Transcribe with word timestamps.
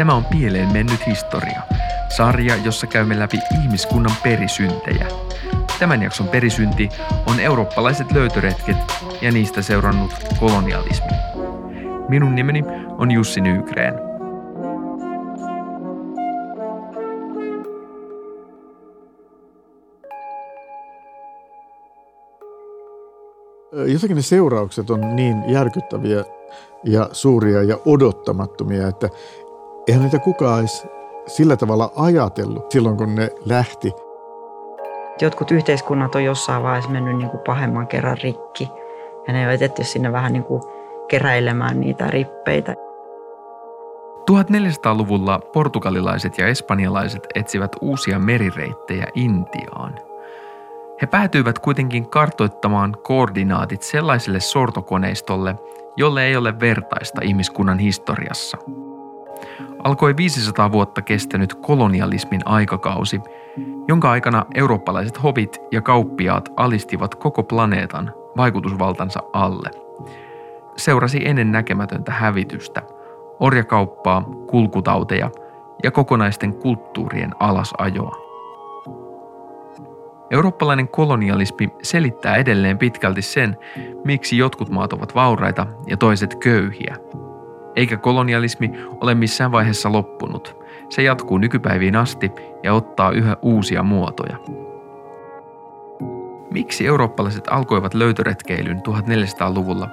Tämä 0.00 0.14
on 0.14 0.24
pieleen 0.24 0.72
mennyt 0.72 1.06
historia, 1.06 1.62
sarja, 2.08 2.56
jossa 2.56 2.86
käymme 2.86 3.18
läpi 3.18 3.38
ihmiskunnan 3.62 4.16
perisyntejä. 4.22 5.06
Tämän 5.78 6.02
jakson 6.02 6.28
perisynti 6.28 6.88
on 7.26 7.40
eurooppalaiset 7.40 8.12
löytöretket 8.12 8.76
ja 9.22 9.32
niistä 9.32 9.62
seurannut 9.62 10.10
kolonialismi. 10.38 11.10
Minun 12.08 12.34
nimeni 12.34 12.64
on 12.98 13.10
Jussi 13.10 13.40
Nygren. 13.40 13.94
Jotenkin 23.72 24.16
ne 24.16 24.22
seuraukset 24.22 24.90
on 24.90 25.16
niin 25.16 25.44
järkyttäviä 25.48 26.24
ja 26.84 27.08
suuria 27.12 27.62
ja 27.62 27.78
odottamattomia, 27.86 28.88
että 28.88 29.08
eihän 29.90 30.02
niitä 30.02 30.18
kukaan 30.18 30.60
edes 30.60 30.86
sillä 31.26 31.56
tavalla 31.56 31.92
ajatellut 31.96 32.70
silloin, 32.70 32.96
kun 32.96 33.14
ne 33.14 33.30
lähti. 33.44 33.92
Jotkut 35.20 35.50
yhteiskunnat 35.50 36.14
on 36.14 36.24
jossain 36.24 36.62
vaiheessa 36.62 36.90
mennyt 36.90 37.16
niin 37.16 37.30
kuin 37.30 37.42
pahemman 37.46 37.86
kerran 37.86 38.18
rikki 38.22 38.68
ja 39.26 39.32
ne 39.32 39.46
on 39.46 39.52
jätetty 39.52 39.84
sinne 39.84 40.12
vähän 40.12 40.32
niin 40.32 40.44
kuin 40.44 40.62
keräilemään 41.08 41.80
niitä 41.80 42.06
rippeitä. 42.06 42.74
1400-luvulla 44.30 45.40
portugalilaiset 45.52 46.38
ja 46.38 46.46
espanjalaiset 46.46 47.26
etsivät 47.34 47.76
uusia 47.80 48.18
merireittejä 48.18 49.06
Intiaan. 49.14 49.98
He 51.02 51.06
päätyivät 51.06 51.58
kuitenkin 51.58 52.10
kartoittamaan 52.10 52.96
koordinaatit 53.02 53.82
sellaiselle 53.82 54.40
sortokoneistolle, 54.40 55.54
jolle 55.96 56.24
ei 56.24 56.36
ole 56.36 56.60
vertaista 56.60 57.20
ihmiskunnan 57.24 57.78
historiassa. 57.78 58.58
Alkoi 59.84 60.16
500 60.16 60.72
vuotta 60.72 61.02
kestänyt 61.02 61.54
kolonialismin 61.54 62.40
aikakausi, 62.44 63.20
jonka 63.88 64.10
aikana 64.10 64.46
eurooppalaiset 64.54 65.22
hobit 65.22 65.58
ja 65.72 65.82
kauppiaat 65.82 66.48
alistivat 66.56 67.14
koko 67.14 67.42
planeetan 67.42 68.14
vaikutusvaltansa 68.36 69.20
alle. 69.32 69.70
Seurasi 70.76 71.28
ennen 71.28 71.52
näkemätöntä 71.52 72.12
hävitystä, 72.12 72.82
orjakauppaa, 73.40 74.22
kulkutauteja 74.50 75.30
ja 75.82 75.90
kokonaisten 75.90 76.54
kulttuurien 76.54 77.30
alasajoa. 77.38 78.16
Eurooppalainen 80.30 80.88
kolonialismi 80.88 81.68
selittää 81.82 82.36
edelleen 82.36 82.78
pitkälti 82.78 83.22
sen, 83.22 83.56
miksi 84.04 84.38
jotkut 84.38 84.70
maat 84.70 84.92
ovat 84.92 85.14
vauraita 85.14 85.66
ja 85.86 85.96
toiset 85.96 86.34
köyhiä. 86.34 86.96
Eikä 87.76 87.96
kolonialismi 87.96 88.70
ole 89.00 89.14
missään 89.14 89.52
vaiheessa 89.52 89.92
loppunut. 89.92 90.56
Se 90.88 91.02
jatkuu 91.02 91.38
nykypäiviin 91.38 91.96
asti 91.96 92.32
ja 92.62 92.74
ottaa 92.74 93.10
yhä 93.10 93.36
uusia 93.42 93.82
muotoja. 93.82 94.36
Miksi 96.50 96.86
eurooppalaiset 96.86 97.44
alkoivat 97.50 97.94
löytöretkeilyn 97.94 98.78
1400-luvulla 98.78 99.88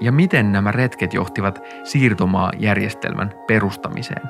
ja 0.00 0.12
miten 0.12 0.52
nämä 0.52 0.72
retket 0.72 1.14
johtivat 1.14 1.62
siirtomaajärjestelmän 1.84 3.34
perustamiseen? 3.46 4.22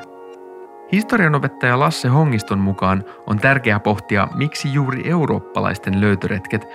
Historianopettaja 0.92 1.78
Lasse 1.78 2.08
Hongiston 2.08 2.58
mukaan 2.58 3.04
on 3.26 3.38
tärkeää 3.38 3.80
pohtia, 3.80 4.28
miksi 4.34 4.72
juuri 4.72 5.10
eurooppalaisten 5.10 6.00
löytöretket 6.00 6.68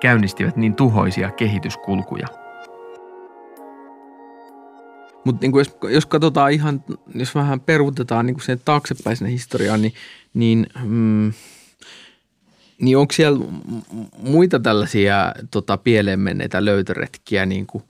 käynnistivät 0.00 0.56
niin 0.56 0.74
tuhoisia 0.74 1.30
kehityskulkuja. 1.30 2.26
Mutta 5.28 5.46
niin 5.46 5.58
jos, 5.58 5.76
jos 5.94 6.06
katsotaan 6.06 6.52
ihan, 6.52 6.84
jos 7.14 7.34
vähän 7.34 7.60
peruutetaan 7.60 8.26
niin 8.26 8.40
sen 8.40 8.60
taaksepäin 8.64 9.16
sinne 9.16 9.32
historiaan, 9.32 9.82
niin, 9.82 9.94
niin, 10.34 10.66
mm, 10.84 11.32
niin 12.80 12.96
onko 12.96 13.12
siellä 13.12 13.44
muita 14.22 14.60
tällaisia 14.60 15.34
tota, 15.50 15.76
pieleen 15.76 16.20
menneitä 16.20 16.64
löytöretkiä, 16.64 17.46
niin 17.46 17.66
kuin, 17.66 17.84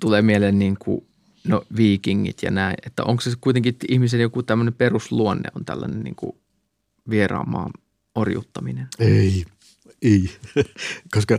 tulee 0.00 0.22
mieleen 0.22 0.58
niin 0.58 0.76
kuin 0.78 1.04
no 1.44 1.62
viikingit 1.76 2.42
ja 2.42 2.50
näin, 2.50 2.76
että 2.86 3.04
onko 3.04 3.20
se 3.20 3.30
kuitenkin 3.40 3.76
ihmisen 3.88 4.20
joku 4.20 4.42
tämmöinen 4.42 4.74
perusluonne 4.74 5.50
on 5.54 5.64
tällainen 5.64 6.00
niin 6.00 6.16
kuin 6.16 6.36
vieraan 7.10 7.50
maan 7.50 7.72
orjuttaminen? 8.14 8.86
Ei, 8.98 9.44
ei, 10.02 10.30
koska 11.14 11.38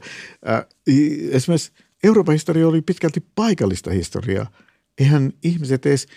äh, 0.50 0.66
esimerkiksi 1.32 1.72
Euroopan 2.04 2.34
historia 2.34 2.68
oli 2.68 2.82
pitkälti 2.82 3.26
paikallista 3.36 3.92
historiaa. 3.92 4.52
Eihän 5.00 5.34
ihmiset 5.44 5.86
edes 5.86 6.08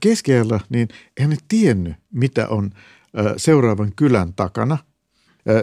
keskellä, 0.00 0.60
niin 0.68 0.88
eihän 1.16 1.30
ne 1.30 1.36
tiennyt, 1.48 1.94
mitä 2.12 2.48
on 2.48 2.70
seuraavan 3.36 3.92
kylän 3.96 4.34
takana. 4.34 4.78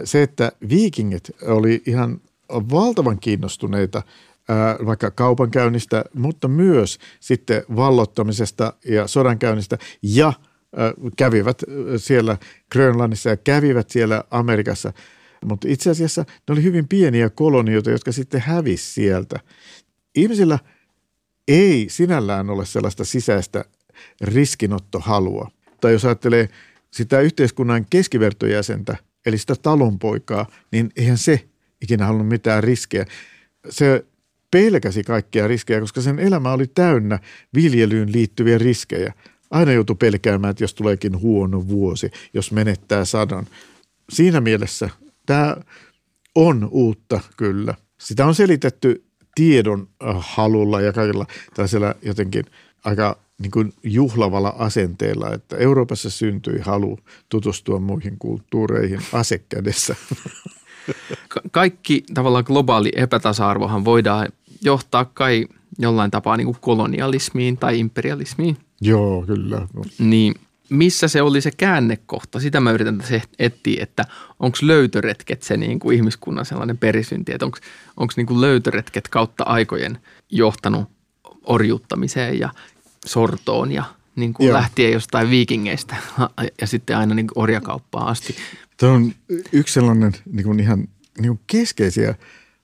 Se, 0.04 0.22
että 0.22 0.52
viikingit 0.68 1.30
oli 1.42 1.82
ihan 1.86 2.20
valtavan 2.48 3.18
kiinnostuneita– 3.20 4.02
vaikka 4.86 5.10
kaupankäynnistä, 5.10 6.04
mutta 6.14 6.48
myös 6.48 6.98
sitten 7.20 7.62
vallottamisesta 7.76 8.72
ja 8.84 9.06
sodankäynnistä 9.06 9.78
ja 10.02 10.32
kävivät 11.16 11.62
siellä 11.96 12.36
Grönlannissa 12.72 13.30
ja 13.30 13.36
kävivät 13.36 13.90
siellä 13.90 14.24
Amerikassa. 14.30 14.92
Mutta 15.44 15.68
itse 15.68 15.90
asiassa 15.90 16.22
ne 16.22 16.52
oli 16.52 16.62
hyvin 16.62 16.88
pieniä 16.88 17.30
kolonioita, 17.30 17.90
jotka 17.90 18.12
sitten 18.12 18.40
hävisi 18.40 18.92
sieltä. 18.92 19.40
Ihmisillä 20.14 20.58
ei 21.48 21.86
sinällään 21.90 22.50
ole 22.50 22.66
sellaista 22.66 23.04
sisäistä 23.04 23.64
riskinottohalua. 24.20 25.50
Tai 25.80 25.92
jos 25.92 26.04
ajattelee 26.04 26.48
sitä 26.90 27.20
yhteiskunnan 27.20 27.86
keskivertojäsentä, 27.90 28.96
eli 29.26 29.38
sitä 29.38 29.54
talonpoikaa, 29.62 30.46
niin 30.72 30.90
eihän 30.96 31.18
se 31.18 31.48
ikinä 31.82 32.06
halunnut 32.06 32.28
mitään 32.28 32.64
riskejä. 32.64 33.06
Se 33.70 34.04
pelkäsi 34.50 35.04
kaikkia 35.04 35.48
riskejä, 35.48 35.80
koska 35.80 36.00
sen 36.00 36.18
elämä 36.18 36.52
oli 36.52 36.66
täynnä 36.66 37.18
viljelyyn 37.54 38.12
liittyviä 38.12 38.58
riskejä. 38.58 39.12
Aina 39.50 39.72
joutui 39.72 39.96
pelkäämään, 39.96 40.50
että 40.50 40.64
jos 40.64 40.74
tuleekin 40.74 41.20
huono 41.20 41.68
vuosi, 41.68 42.10
jos 42.34 42.52
menettää 42.52 43.04
sadan. 43.04 43.46
Siinä 44.12 44.40
mielessä 44.40 44.90
tämä 45.26 45.56
on 46.34 46.68
uutta 46.70 47.20
kyllä. 47.36 47.74
Sitä 48.00 48.26
on 48.26 48.34
selitetty 48.34 49.07
tiedon 49.38 49.88
äh, 50.04 50.16
halulla 50.18 50.80
ja 50.80 50.92
kaikilla 50.92 51.26
tällaisella 51.54 51.94
jotenkin 52.02 52.44
aika 52.84 53.18
niin 53.38 53.50
kuin 53.50 53.72
juhlavalla 53.82 54.54
asenteella, 54.58 55.34
että 55.34 55.56
Euroopassa 55.56 56.10
syntyi 56.10 56.58
halu 56.58 56.98
tutustua 57.28 57.80
muihin 57.80 58.18
kulttuureihin 58.18 59.00
asekädessä. 59.12 59.96
Ka- 61.28 61.40
kaikki 61.50 62.04
tavallaan 62.14 62.44
globaali 62.46 62.92
epätasa-arvohan 62.96 63.84
voidaan 63.84 64.28
johtaa 64.62 65.04
kai 65.04 65.46
jollain 65.78 66.10
tapaa 66.10 66.36
niin 66.36 66.46
kuin 66.46 66.56
kolonialismiin 66.60 67.56
tai 67.56 67.78
imperialismiin. 67.78 68.56
Joo, 68.80 69.24
kyllä. 69.26 69.68
Niin 69.98 70.34
missä 70.70 71.08
se 71.08 71.22
oli 71.22 71.40
se 71.40 71.50
käännekohta? 71.50 72.40
Sitä 72.40 72.60
mä 72.60 72.72
yritän 72.72 72.98
tässä 72.98 73.20
etsiä, 73.38 73.82
että 73.82 74.04
onko 74.40 74.58
löytöretket 74.62 75.42
se 75.42 75.56
niin 75.56 75.78
kuin 75.78 75.96
ihmiskunnan 75.96 76.46
sellainen 76.46 76.78
perisynti, 76.78 77.32
että 77.32 77.46
onko 77.96 78.12
niin 78.16 78.26
kuin 78.26 78.40
löytöretket 78.40 79.08
kautta 79.08 79.44
aikojen 79.44 79.98
johtanut 80.30 80.88
orjuuttamiseen 81.44 82.38
ja 82.38 82.50
sortoon 83.06 83.72
ja 83.72 83.84
niin 84.16 84.34
kuin 84.34 84.52
lähtien 84.52 84.92
jostain 84.92 85.30
viikingeistä 85.30 85.96
ja 86.60 86.66
sitten 86.66 86.96
aina 86.96 87.14
niin 87.14 87.26
kuin 87.26 87.42
orjakauppaan 87.42 88.08
asti. 88.08 88.36
Tämä 88.76 88.92
on 88.92 89.12
yksi 89.52 89.74
sellainen 89.74 90.12
niin 90.32 90.44
kuin 90.44 90.60
ihan 90.60 90.88
niin 91.18 91.28
kuin 91.28 91.40
keskeisiä 91.46 92.14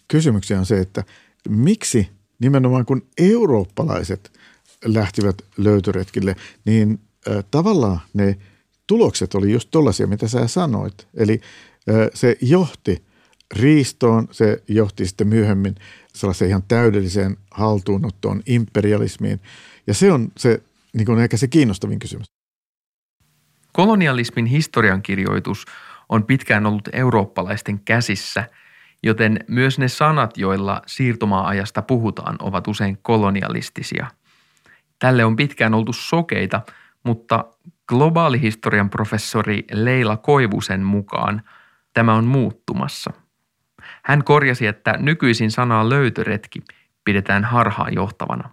kysymyksiä 0.08 0.58
on 0.58 0.66
se, 0.66 0.78
että 0.78 1.04
miksi 1.48 2.08
nimenomaan 2.38 2.84
kun 2.84 3.06
eurooppalaiset 3.18 4.32
lähtivät 4.84 5.42
löytöretkille, 5.56 6.36
niin 6.64 7.00
tavallaan 7.50 8.00
ne 8.14 8.38
tulokset 8.86 9.34
oli 9.34 9.52
just 9.52 9.68
tollaisia, 9.70 10.06
mitä 10.06 10.28
sä 10.28 10.46
sanoit. 10.46 11.08
Eli 11.14 11.40
se 12.14 12.36
johti 12.40 13.04
riistoon, 13.56 14.28
se 14.30 14.62
johti 14.68 15.06
sitten 15.06 15.28
myöhemmin 15.28 15.74
sellaiseen 16.14 16.48
ihan 16.48 16.62
täydelliseen 16.62 17.36
haltuunottoon, 17.50 18.42
imperialismiin. 18.46 19.40
Ja 19.86 19.94
se 19.94 20.12
on 20.12 20.28
se 20.36 20.62
niin 20.96 21.06
kuin 21.06 21.18
ehkä 21.18 21.36
se 21.36 21.48
kiinnostavin 21.48 21.98
kysymys. 21.98 22.26
Kolonialismin 23.72 24.46
historiankirjoitus 24.46 25.64
on 26.08 26.24
pitkään 26.24 26.66
ollut 26.66 26.88
eurooppalaisten 26.92 27.80
käsissä, 27.80 28.48
joten 29.02 29.44
myös 29.48 29.78
ne 29.78 29.88
sanat, 29.88 30.38
joilla 30.38 30.82
siirtomaa-ajasta 30.86 31.82
puhutaan, 31.82 32.36
ovat 32.42 32.68
usein 32.68 32.98
kolonialistisia. 33.02 34.06
Tälle 34.98 35.24
on 35.24 35.36
pitkään 35.36 35.74
oltu 35.74 35.92
sokeita, 35.92 36.60
mutta 37.04 37.44
globaalihistorian 37.88 38.90
professori 38.90 39.64
Leila 39.72 40.16
Koivusen 40.16 40.82
mukaan 40.82 41.42
tämä 41.94 42.14
on 42.14 42.24
muuttumassa. 42.24 43.12
Hän 44.02 44.24
korjasi, 44.24 44.66
että 44.66 44.94
nykyisin 44.98 45.50
sanaa 45.50 45.88
löytöretki 45.88 46.62
pidetään 47.04 47.44
harhaan 47.44 47.94
johtavana. 47.94 48.50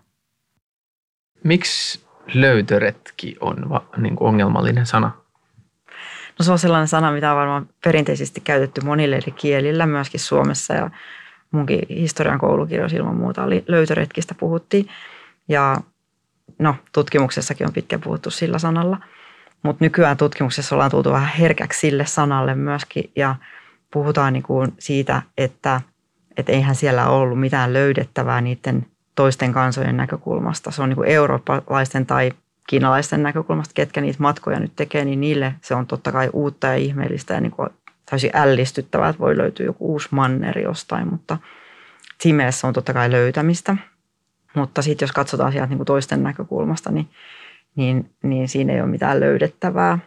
Miksi 1.43 2.05
löytöretki 2.33 3.35
on 3.39 3.69
va, 3.69 3.85
niin 3.97 4.15
kuin 4.15 4.27
ongelmallinen 4.27 4.85
sana? 4.85 5.11
No 6.39 6.45
se 6.45 6.51
on 6.51 6.59
sellainen 6.59 6.87
sana, 6.87 7.11
mitä 7.11 7.31
on 7.31 7.37
varmaan 7.37 7.69
perinteisesti 7.83 8.41
käytetty 8.41 8.81
monille 8.81 9.15
eri 9.15 9.31
kielillä, 9.31 9.85
myöskin 9.85 10.19
Suomessa 10.19 10.73
ja 10.73 10.89
munkin 11.51 11.79
historian 11.89 12.39
koulukirjoissa 12.39 12.97
ilman 12.97 13.15
muuta 13.15 13.43
oli 13.43 13.63
löytöretkistä 13.67 14.35
puhuttiin. 14.35 14.87
Ja 15.47 15.77
no, 16.61 16.75
tutkimuksessakin 16.93 17.67
on 17.67 17.73
pitkään 17.73 18.01
puhuttu 18.01 18.31
sillä 18.31 18.59
sanalla. 18.59 18.97
Mutta 19.63 19.85
nykyään 19.85 20.17
tutkimuksessa 20.17 20.75
ollaan 20.75 20.91
tultu 20.91 21.11
vähän 21.11 21.35
herkäksi 21.39 21.79
sille 21.79 22.05
sanalle 22.05 22.55
myöskin 22.55 23.11
ja 23.15 23.35
puhutaan 23.93 24.33
niin 24.33 24.43
kuin 24.43 24.73
siitä, 24.79 25.21
että, 25.37 25.81
että 26.37 26.51
eihän 26.51 26.75
siellä 26.75 27.09
ollut 27.09 27.39
mitään 27.39 27.73
löydettävää 27.73 28.41
niiden 28.41 28.85
toisten 29.15 29.53
kansojen 29.53 29.97
näkökulmasta. 29.97 30.71
Se 30.71 30.81
on 30.81 30.89
niin 30.89 30.97
kuin 30.97 31.09
eurooppalaisten 31.09 32.05
tai 32.05 32.31
kiinalaisten 32.67 33.23
näkökulmasta, 33.23 33.73
ketkä 33.73 34.01
niitä 34.01 34.23
matkoja 34.23 34.59
nyt 34.59 34.71
tekee, 34.75 35.05
niin 35.05 35.21
niille 35.21 35.55
se 35.61 35.75
on 35.75 35.87
totta 35.87 36.11
kai 36.11 36.29
uutta 36.33 36.67
ja 36.67 36.75
ihmeellistä 36.75 37.33
ja 37.33 37.41
niin 37.41 37.51
kuin 37.51 37.69
täysin 38.09 38.31
ällistyttävää, 38.33 39.09
että 39.09 39.19
voi 39.19 39.37
löytyä 39.37 39.65
joku 39.65 39.91
uusi 39.91 40.07
manneri 40.11 40.63
jostain, 40.63 41.07
mutta 41.07 41.37
siinä 42.21 42.37
mielessä 42.37 42.67
on 42.67 42.73
totta 42.73 42.93
kai 42.93 43.11
löytämistä. 43.11 43.77
Mutta 44.55 44.81
sitten 44.81 45.05
jos 45.05 45.11
katsotaan 45.11 45.51
sieltä 45.51 45.69
niin 45.69 45.77
kuin 45.77 45.85
toisten 45.85 46.23
näkökulmasta, 46.23 46.91
niin, 46.91 47.09
niin, 47.75 48.09
niin 48.23 48.47
siinä 48.47 48.73
ei 48.73 48.81
ole 48.81 48.89
mitään 48.89 49.19
löydettävää. 49.19 49.99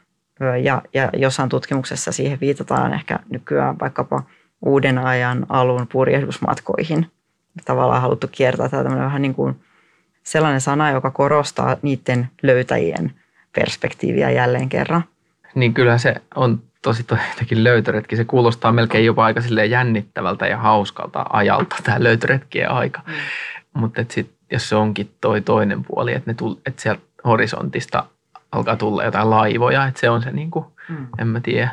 Ja, 0.63 0.83
ja 0.95 1.11
jossain 1.17 1.49
tutkimuksessa 1.49 2.13
siihen 2.13 2.41
viitataan 2.41 2.95
ehkä 2.95 3.19
nykyään 3.31 3.79
vaikkapa 3.81 4.23
uuden 4.67 4.99
ajan 4.99 5.47
alun 5.49 5.87
purjehdusmatkoihin. 5.93 7.11
Tavallaan 7.65 8.03
haluttu 8.03 8.29
kiertää 8.33 8.69
tämmöinen 8.69 9.05
vähän 9.05 9.23
niin 9.23 9.35
kuin 9.35 9.61
sellainen 10.23 10.61
sana, 10.61 10.91
joka 10.91 11.11
korostaa 11.11 11.77
niiden 11.83 12.29
löytäjien 12.43 13.13
perspektiiviä 13.55 14.31
jälleen 14.31 14.69
kerran. 14.69 15.05
Niin 15.55 15.75
kyllä 15.75 15.99
se 15.99 16.15
on 16.35 16.63
tosi 16.83 17.05
jotenkin 17.31 17.65
löytöretki. 17.65 18.17
Se 18.17 18.25
kuulostaa 18.25 18.73
melkein 18.73 19.05
jopa 19.05 19.25
aika 19.25 19.41
jännittävältä 19.69 20.47
ja 20.47 20.59
hauskalta 20.59 21.27
ajalta 21.31 21.77
tämä 21.85 22.03
löytöretkien 22.03 22.71
aika. 22.71 23.01
Mutta 23.75 24.05
sitten 24.09 24.37
jos 24.51 24.69
se 24.69 24.77
onkin 24.77 25.11
toi 25.21 25.41
toinen 25.41 25.85
puoli, 25.85 26.13
että, 26.15 26.31
ne 26.31 26.35
tull, 26.35 26.55
että 26.67 26.83
sieltä 26.83 27.03
horisontista 27.25 28.07
alkaa 28.53 28.77
tulla 28.77 29.05
jotain 29.05 29.31
laivoja, 29.31 29.87
että 29.87 30.01
se 30.01 30.11
on 30.11 30.23
se 30.23 30.31
niin 30.31 30.51
kuin, 30.51 30.65
mm. 30.89 31.07
en 31.19 31.27
mä 31.27 31.41
tiedä, 31.41 31.69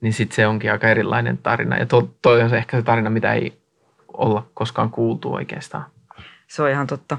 niin 0.00 0.12
sitten 0.12 0.36
se 0.36 0.46
onkin 0.46 0.72
aika 0.72 0.88
erilainen 0.88 1.38
tarina. 1.38 1.76
Ja 1.76 1.86
to, 1.86 2.10
toi 2.22 2.42
on 2.42 2.50
se 2.50 2.56
ehkä 2.56 2.76
se 2.76 2.82
tarina, 2.82 3.10
mitä 3.10 3.32
ei 3.32 3.58
olla 4.12 4.46
koskaan 4.54 4.90
kuultu 4.90 5.34
oikeastaan. 5.34 5.84
Se 6.46 6.62
on 6.62 6.70
ihan 6.70 6.86
totta. 6.86 7.18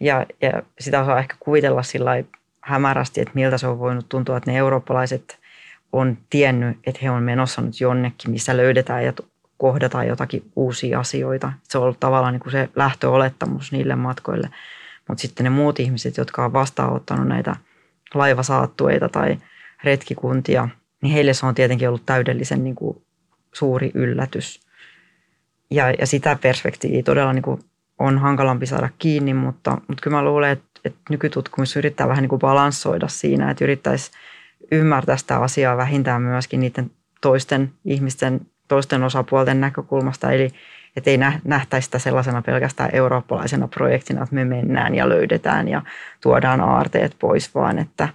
Ja, 0.00 0.26
ja 0.42 0.62
sitä 0.80 1.00
osaa 1.00 1.18
ehkä 1.18 1.36
kuvitella 1.40 1.82
sillä 1.82 2.10
hämärästi, 2.60 3.20
että 3.20 3.34
miltä 3.34 3.58
se 3.58 3.66
on 3.66 3.78
voinut 3.78 4.08
tuntua, 4.08 4.36
että 4.36 4.50
ne 4.50 4.58
eurooppalaiset 4.58 5.38
on 5.92 6.18
tiennyt, 6.30 6.78
että 6.86 7.00
he 7.02 7.10
on 7.10 7.22
menossa 7.22 7.62
nyt 7.62 7.80
jonnekin, 7.80 8.30
missä 8.30 8.56
löydetään 8.56 9.04
ja 9.04 9.12
kohdataan 9.56 10.06
jotakin 10.06 10.50
uusia 10.56 11.00
asioita. 11.00 11.52
Se 11.62 11.78
on 11.78 11.84
ollut 11.84 12.00
tavallaan 12.00 12.32
niin 12.32 12.40
kuin 12.40 12.52
se 12.52 12.68
lähtöolettamus 12.76 13.72
niille 13.72 13.96
matkoille. 13.96 14.50
Mutta 15.08 15.22
sitten 15.22 15.44
ne 15.44 15.50
muut 15.50 15.80
ihmiset, 15.80 16.16
jotka 16.16 16.44
on 16.44 16.52
vastaanottanut 16.52 17.28
näitä 17.28 17.56
laivasaattueita 18.14 19.08
tai 19.08 19.38
retkikuntia, 19.84 20.68
niin 21.02 21.12
heille 21.12 21.34
se 21.34 21.46
on 21.46 21.54
tietenkin 21.54 21.88
ollut 21.88 22.06
täydellisen 22.06 22.64
niin 22.64 22.74
kuin 22.74 23.02
suuri 23.52 23.90
yllätys. 23.94 24.60
Ja, 25.70 25.90
ja 25.90 26.06
sitä 26.06 26.38
perspektiiviä 26.42 27.02
todella 27.02 27.32
niin 27.32 27.42
kuin 27.42 27.60
on 27.98 28.18
hankalampi 28.18 28.66
saada 28.66 28.88
kiinni, 28.98 29.34
mutta, 29.34 29.70
mutta 29.70 30.02
kyllä 30.02 30.16
mä 30.16 30.24
luulen, 30.24 30.50
että, 30.50 30.80
että 30.84 31.00
nykytutkimus 31.10 31.76
yrittää 31.76 32.08
vähän 32.08 32.22
niin 32.22 32.28
kuin 32.28 32.40
balanssoida 32.40 33.08
siinä, 33.08 33.50
että 33.50 33.64
yrittäisi 33.64 34.10
ymmärtää 34.72 35.16
sitä 35.16 35.38
asiaa 35.38 35.76
vähintään 35.76 36.22
myöskin 36.22 36.60
niiden 36.60 36.90
toisten 37.20 37.72
ihmisten, 37.84 38.40
toisten 38.68 39.02
osapuolten 39.02 39.60
näkökulmasta, 39.60 40.30
eli 40.30 40.50
että 40.96 41.10
ei 41.10 41.18
nähtäisi 41.44 41.84
sitä 41.84 41.98
sellaisena 41.98 42.42
pelkästään 42.42 42.90
eurooppalaisena 42.92 43.68
projektina, 43.68 44.22
että 44.22 44.34
me 44.34 44.44
mennään 44.44 44.94
ja 44.94 45.08
löydetään 45.08 45.68
ja 45.68 45.82
tuodaan 46.20 46.60
aarteet 46.60 47.16
pois, 47.18 47.54
vaan 47.54 47.78
että, 47.78 48.08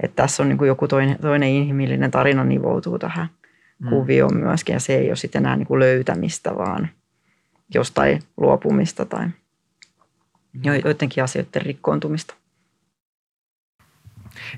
että 0.00 0.22
tässä 0.22 0.42
on 0.42 0.48
niin 0.48 0.66
joku 0.66 0.88
toinen, 0.88 1.18
toinen 1.20 1.48
inhimillinen 1.48 2.10
tarina 2.10 2.44
nivoutuu 2.44 2.98
tähän 2.98 3.28
mm. 3.78 3.88
kuvioon 3.88 4.36
myöskin, 4.36 4.72
ja 4.72 4.80
se 4.80 4.94
ei 4.94 5.08
ole 5.08 5.16
sitten 5.16 5.42
enää 5.42 5.56
niin 5.56 5.66
kuin 5.66 5.80
löytämistä, 5.80 6.56
vaan– 6.56 6.88
jostain 7.74 8.22
luopumista 8.36 9.06
tai 9.06 9.28
joidenkin 10.64 11.24
asioiden 11.24 11.62
rikkoontumista. 11.62 12.34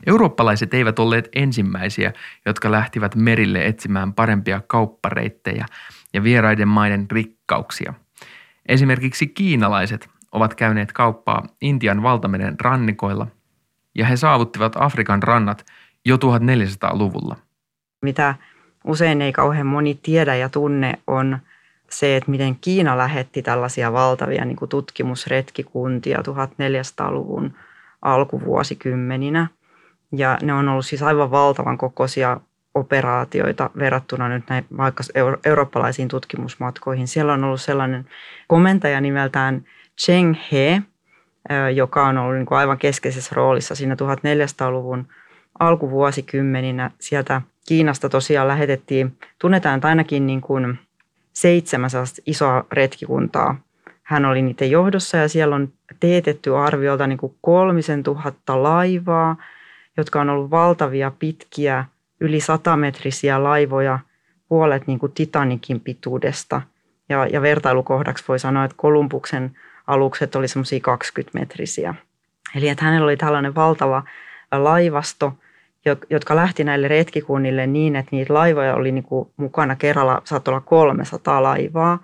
Eurooppalaiset 0.07 0.75
eivät 0.75 0.99
olleet 0.99 1.29
ensimmäisiä, 1.35 2.13
jotka 2.47 2.71
lähtivät 2.71 3.15
merille 3.15 3.67
etsimään 3.67 4.13
parempia 4.13 4.61
kauppareittejä 4.67 5.67
ja 6.15 6.23
vieraiden 6.23 6.69
maiden 6.69 7.07
rikkauksia. 7.11 7.95
Esimerkiksi 8.67 9.27
kiinalaiset 9.27 10.09
ovat 10.33 10.55
käyneet 10.55 10.93
kauppaa 10.93 11.47
Intian 11.61 12.03
valtameren 12.03 12.61
rannikoilla 12.61 13.27
ja 13.95 14.07
he 14.07 14.17
saavuttivat 14.17 14.77
Afrikan 14.79 15.23
rannat 15.23 15.67
jo 16.05 16.17
1400-luvulla. 16.17 17.37
Mitä 18.03 18.35
usein 18.85 19.23
ei 19.23 19.33
kauhean 19.33 19.67
moni 19.67 19.99
tiedä 20.03 20.35
ja 20.35 20.49
tunne 20.49 20.99
on– 21.07 21.39
se, 21.93 22.17
että 22.17 22.31
miten 22.31 22.57
Kiina 22.61 22.99
lähetti 22.99 23.43
tällaisia 23.43 23.93
valtavia 23.93 24.45
niin 24.45 24.57
tutkimusretkikuntia 24.69 26.19
1400-luvun 26.19 27.55
alkuvuosikymmeninä. 28.03 29.47
Ja 30.12 30.38
ne 30.43 30.53
on 30.53 30.69
ollut 30.69 30.87
siis 30.87 31.03
aivan 31.03 31.31
valtavan 31.31 31.79
kokoisia 31.79 32.41
operaatioita 32.75 33.70
verrattuna 33.79 34.29
nyt 34.29 34.44
näin 34.48 34.67
vaikka 34.77 35.03
euro- 35.15 35.39
eurooppalaisiin 35.44 36.08
tutkimusmatkoihin. 36.08 37.08
Siellä 37.08 37.32
on 37.32 37.44
ollut 37.44 37.60
sellainen 37.60 38.06
komentaja 38.48 39.01
nimeltään 39.01 39.65
Cheng 40.05 40.34
He, 40.53 40.82
joka 41.75 42.06
on 42.06 42.19
ollut 42.19 42.34
niin 42.37 42.46
kuin 42.46 42.58
aivan 42.58 42.79
keskeisessä 42.79 43.34
roolissa 43.34 43.75
siinä 43.75 43.94
1400-luvun 43.94 45.08
alkuvuosikymmeninä. 45.58 46.91
Sieltä 46.98 47.43
Kiinasta 47.69 48.08
tosiaan 48.08 48.48
lähetettiin, 48.48 49.17
tunnetaan 49.39 49.81
ainakin 49.84 50.27
niin 50.27 50.41
kuin– 50.41 50.79
seitsemän 51.32 51.91
isoa 52.27 52.65
retkikuntaa. 52.72 53.56
Hän 54.03 54.25
oli 54.25 54.43
niiden 54.43 54.70
johdossa 54.70 55.17
ja 55.17 55.29
siellä 55.29 55.55
on 55.55 55.72
teetetty 56.01 56.56
arviolta 56.56 57.06
niin 57.06 57.19
kuin 57.19 57.34
kolmisen 57.41 58.03
tuhatta 58.03 58.63
laivaa, 58.63 59.37
jotka 59.96 60.20
on 60.20 60.31
ollut 60.31 60.51
valtavia, 60.51 61.13
pitkiä, 61.19 61.84
yli 62.20 62.41
satametrisiä 62.41 63.43
laivoja, 63.44 63.99
puolet 64.49 64.87
niin 64.87 64.99
kuin 64.99 65.13
Titanikin 65.13 65.81
pituudesta. 65.81 66.63
Ja, 67.08 67.27
ja 67.27 67.43
vertailukohdaksi 67.43 68.25
voi 68.29 68.39
sanoa, 68.39 68.65
että 68.65 68.77
Kolumbuksen 68.77 69.56
alukset 69.87 70.37
oli 70.37 70.49
semmoisia 70.49 70.79
20-metrisiä. 70.79 71.94
Eli 72.56 72.69
että 72.69 72.84
hänellä 72.84 73.05
oli 73.05 73.17
tällainen 73.17 73.55
valtava 73.55 74.03
laivasto– 74.53 75.32
jotka 76.11 76.37
lähti 76.37 76.65
näille 76.65 76.89
retkikunnille 76.89 77.67
niin, 77.67 77.96
että 77.96 78.17
niitä 78.17 78.34
laivoja 78.34 78.75
oli 78.75 78.93
niin 78.93 79.05
kuin 79.05 79.29
mukana 79.37 79.77
kerralla, 79.77 80.22
saattoi 80.25 80.53
olla 80.53 80.61
300 80.61 81.43
laivaa 81.43 81.99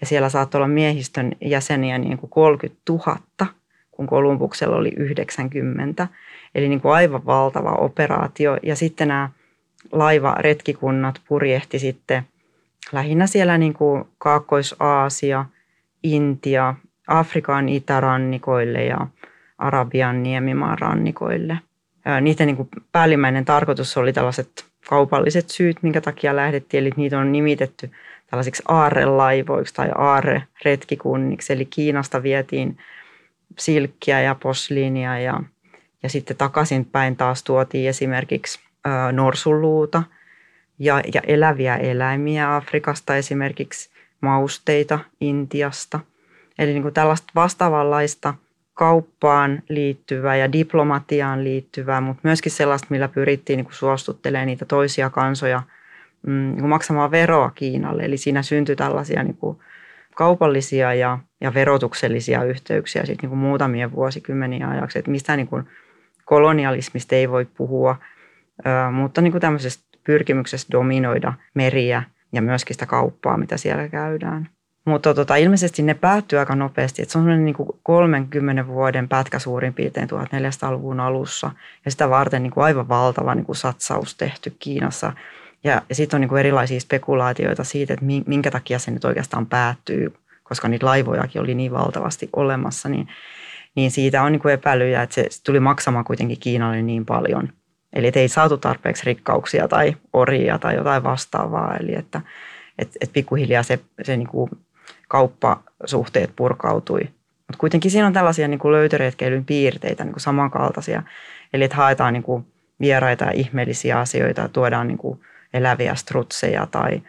ja 0.00 0.06
siellä 0.06 0.28
saattoi 0.28 0.58
olla 0.58 0.68
miehistön 0.68 1.32
jäseniä 1.40 1.98
niin 1.98 2.18
kuin 2.18 2.30
30 2.30 2.80
000, 2.88 3.16
kun 3.90 4.06
Kolumbuksella 4.06 4.76
oli 4.76 4.92
90. 4.96 6.08
Eli 6.54 6.68
niin 6.68 6.80
kuin 6.80 6.92
aivan 6.92 7.26
valtava 7.26 7.72
operaatio. 7.72 8.58
Ja 8.62 8.76
sitten 8.76 9.08
nämä 9.08 9.30
laivaretkikunnat 9.92 11.20
purjehti 11.28 11.78
sitten 11.78 12.22
lähinnä 12.92 13.26
siellä 13.26 13.58
niin 13.58 13.74
kuin 13.74 14.04
Kaakkois-Aasia, 14.18 15.44
Intia, 16.02 16.74
Afrikan 17.06 17.68
itärannikoille 17.68 18.84
ja 18.84 19.06
Arabian 19.58 20.22
niemimaan 20.22 20.78
rannikoille– 20.78 21.58
niiden 22.20 22.46
niin 22.46 22.56
kuin 22.56 22.68
päällimmäinen 22.92 23.44
tarkoitus 23.44 23.96
oli 23.96 24.12
tällaiset 24.12 24.64
kaupalliset 24.88 25.50
syyt, 25.50 25.76
minkä 25.82 26.00
takia 26.00 26.36
lähdettiin. 26.36 26.80
Eli 26.80 26.90
niitä 26.96 27.18
on 27.18 27.32
nimitetty 27.32 27.90
tällaisiksi 28.26 28.62
aarrelaivoiksi 28.68 29.74
tai 29.74 29.90
aarreretkikunniksi. 29.94 31.52
Eli 31.52 31.64
Kiinasta 31.64 32.22
vietiin 32.22 32.78
silkkiä 33.58 34.20
ja 34.20 34.34
posliinia 34.34 35.18
ja, 35.18 35.40
ja 36.02 36.08
sitten 36.08 36.36
takaisin 36.36 36.84
päin 36.84 37.16
taas 37.16 37.42
tuotiin 37.42 37.88
esimerkiksi 37.88 38.60
norsunluuta 39.12 40.02
ja, 40.78 41.02
ja 41.14 41.20
eläviä 41.26 41.76
eläimiä 41.76 42.56
Afrikasta, 42.56 43.16
esimerkiksi 43.16 43.90
mausteita 44.20 44.98
Intiasta. 45.20 46.00
Eli 46.58 46.72
niin 46.72 46.82
kuin 46.82 46.94
tällaista 46.94 47.32
vastaavanlaista 47.34 48.34
kauppaan 48.74 49.62
liittyvää 49.68 50.36
ja 50.36 50.52
diplomatiaan 50.52 51.44
liittyvää, 51.44 52.00
mutta 52.00 52.20
myöskin 52.22 52.52
sellaista, 52.52 52.86
millä 52.90 53.08
pyrittiin 53.08 53.56
niin 53.56 53.64
kuin 53.64 53.74
suostuttelemaan 53.74 54.46
niitä 54.46 54.64
toisia 54.64 55.10
kansoja 55.10 55.62
mm, 56.26 56.32
niin 56.32 56.58
kuin 56.58 56.68
maksamaan 56.68 57.10
veroa 57.10 57.50
Kiinalle. 57.50 58.02
Eli 58.02 58.16
siinä 58.16 58.42
syntyi 58.42 58.76
tällaisia 58.76 59.22
niin 59.22 59.36
kuin 59.36 59.58
kaupallisia 60.14 60.94
ja, 60.94 61.18
ja 61.40 61.54
verotuksellisia 61.54 62.44
yhteyksiä 62.44 63.06
sitten 63.06 63.22
niin 63.22 63.28
kuin 63.28 63.38
muutamien 63.38 63.92
vuosikymmeniä 63.92 64.68
ajaksi. 64.68 64.98
Että 64.98 65.10
mistään 65.10 65.36
niin 65.36 65.48
kuin 65.48 65.64
kolonialismista 66.30 67.14
ei 67.14 67.30
voi 67.30 67.44
puhua, 67.44 67.96
mutta 68.92 69.20
niin 69.20 69.32
kuin 69.32 69.40
tämmöisestä 69.40 69.84
pyrkimyksestä 70.04 70.72
dominoida 70.72 71.32
meriä 71.54 72.02
ja 72.32 72.42
myöskin 72.42 72.74
sitä 72.74 72.86
kauppaa, 72.86 73.36
mitä 73.36 73.56
siellä 73.56 73.88
käydään. 73.88 74.48
Mutta 74.84 75.14
tota, 75.14 75.36
ilmeisesti 75.36 75.82
ne 75.82 75.94
päättyy 75.94 76.38
aika 76.38 76.54
nopeasti. 76.54 77.02
Et 77.02 77.10
se 77.10 77.18
on 77.18 77.24
sellainen 77.24 77.44
niin 77.44 77.54
kuin 77.54 77.68
30 77.82 78.66
vuoden 78.66 79.08
pätkä 79.08 79.38
suurin 79.38 79.74
piirtein 79.74 80.08
1400-luvun 80.10 81.00
alussa. 81.00 81.50
Ja 81.84 81.90
sitä 81.90 82.10
varten 82.10 82.42
niin 82.42 82.50
kuin 82.50 82.64
aivan 82.64 82.88
valtava 82.88 83.34
niin 83.34 83.46
kuin 83.46 83.56
satsaus 83.56 84.14
tehty 84.14 84.56
Kiinassa. 84.58 85.12
Ja, 85.64 85.82
ja 85.88 85.94
sitten 85.94 86.16
on 86.16 86.20
niin 86.20 86.28
kuin 86.28 86.40
erilaisia 86.40 86.80
spekulaatioita 86.80 87.64
siitä, 87.64 87.94
että 87.94 88.06
minkä 88.26 88.50
takia 88.50 88.78
se 88.78 88.90
nyt 88.90 89.04
oikeastaan 89.04 89.46
päättyy, 89.46 90.14
koska 90.42 90.68
niitä 90.68 90.86
laivojakin 90.86 91.42
oli 91.42 91.54
niin 91.54 91.72
valtavasti 91.72 92.28
olemassa. 92.36 92.88
Niin, 92.88 93.08
niin 93.80 93.90
siitä 93.90 94.22
on 94.22 94.32
niin 94.32 94.42
kuin 94.42 94.54
epäilyjä, 94.54 95.02
että 95.02 95.14
se 95.14 95.28
tuli 95.44 95.60
maksamaan 95.60 96.04
kuitenkin 96.04 96.40
Kiinalle 96.40 96.82
niin 96.82 97.06
paljon– 97.06 97.48
Eli 97.92 98.12
ei 98.14 98.28
saatu 98.28 98.58
tarpeeksi 98.58 99.06
rikkauksia 99.06 99.68
tai 99.68 99.96
oria 100.12 100.58
tai 100.58 100.74
jotain 100.74 101.02
vastaavaa. 101.02 101.76
Eli 101.76 101.94
että 101.94 102.20
et, 102.78 102.88
et 103.00 103.12
pikkuhiljaa 103.12 103.62
se, 103.62 103.80
se 104.02 104.16
niin 104.16 104.28
kuin 104.28 104.50
kauppasuhteet 105.08 106.32
purkautui. 106.36 107.00
Mutta 107.36 107.58
kuitenkin 107.58 107.90
siinä 107.90 108.06
on 108.06 108.12
tällaisia 108.12 108.48
niin 108.48 108.58
kuin 108.58 108.72
löytöretkeilyn 108.72 109.44
piirteitä 109.44 110.04
niin 110.04 110.12
kuin 110.12 110.20
samankaltaisia. 110.20 111.02
Eli 111.52 111.64
että 111.64 111.76
haetaan 111.76 112.12
niin 112.12 112.22
kuin 112.22 112.46
vieraita 112.80 113.24
ja 113.24 113.30
ihmeellisiä 113.30 113.98
asioita, 113.98 114.48
tuodaan 114.48 114.88
niin 114.88 114.98
kuin 114.98 115.20
eläviä 115.54 115.94
strutseja 115.94 116.66
tai 116.66 117.02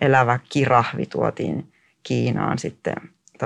elävä 0.00 0.38
kirahvi 0.48 1.06
tuotiin 1.06 1.72
Kiinaan 2.02 2.58
sitten 2.58 2.94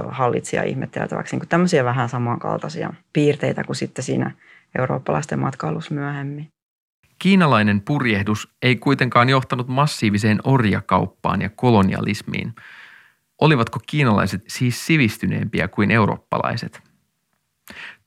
hallitsija 0.08 0.62
ihmetteltäväksi. 0.62 1.36
Niin 1.36 1.48
tämmöisiä 1.48 1.84
vähän 1.84 2.08
samankaltaisia 2.08 2.92
piirteitä 3.12 3.64
kuin 3.64 3.76
sitten 3.76 4.04
siinä 4.04 4.30
eurooppalaisten 4.78 5.38
matkailussa 5.38 5.94
myöhemmin. 5.94 6.48
Kiinalainen 7.18 7.80
purjehdus 7.80 8.48
ei 8.62 8.76
kuitenkaan 8.76 9.28
johtanut 9.28 9.68
massiiviseen 9.68 10.38
orjakauppaan 10.44 11.42
ja 11.42 11.50
kolonialismiin. 11.56 12.54
Olivatko 13.40 13.80
kiinalaiset 13.86 14.44
siis 14.48 14.86
sivistyneempiä 14.86 15.68
kuin 15.68 15.90
eurooppalaiset? 15.90 16.82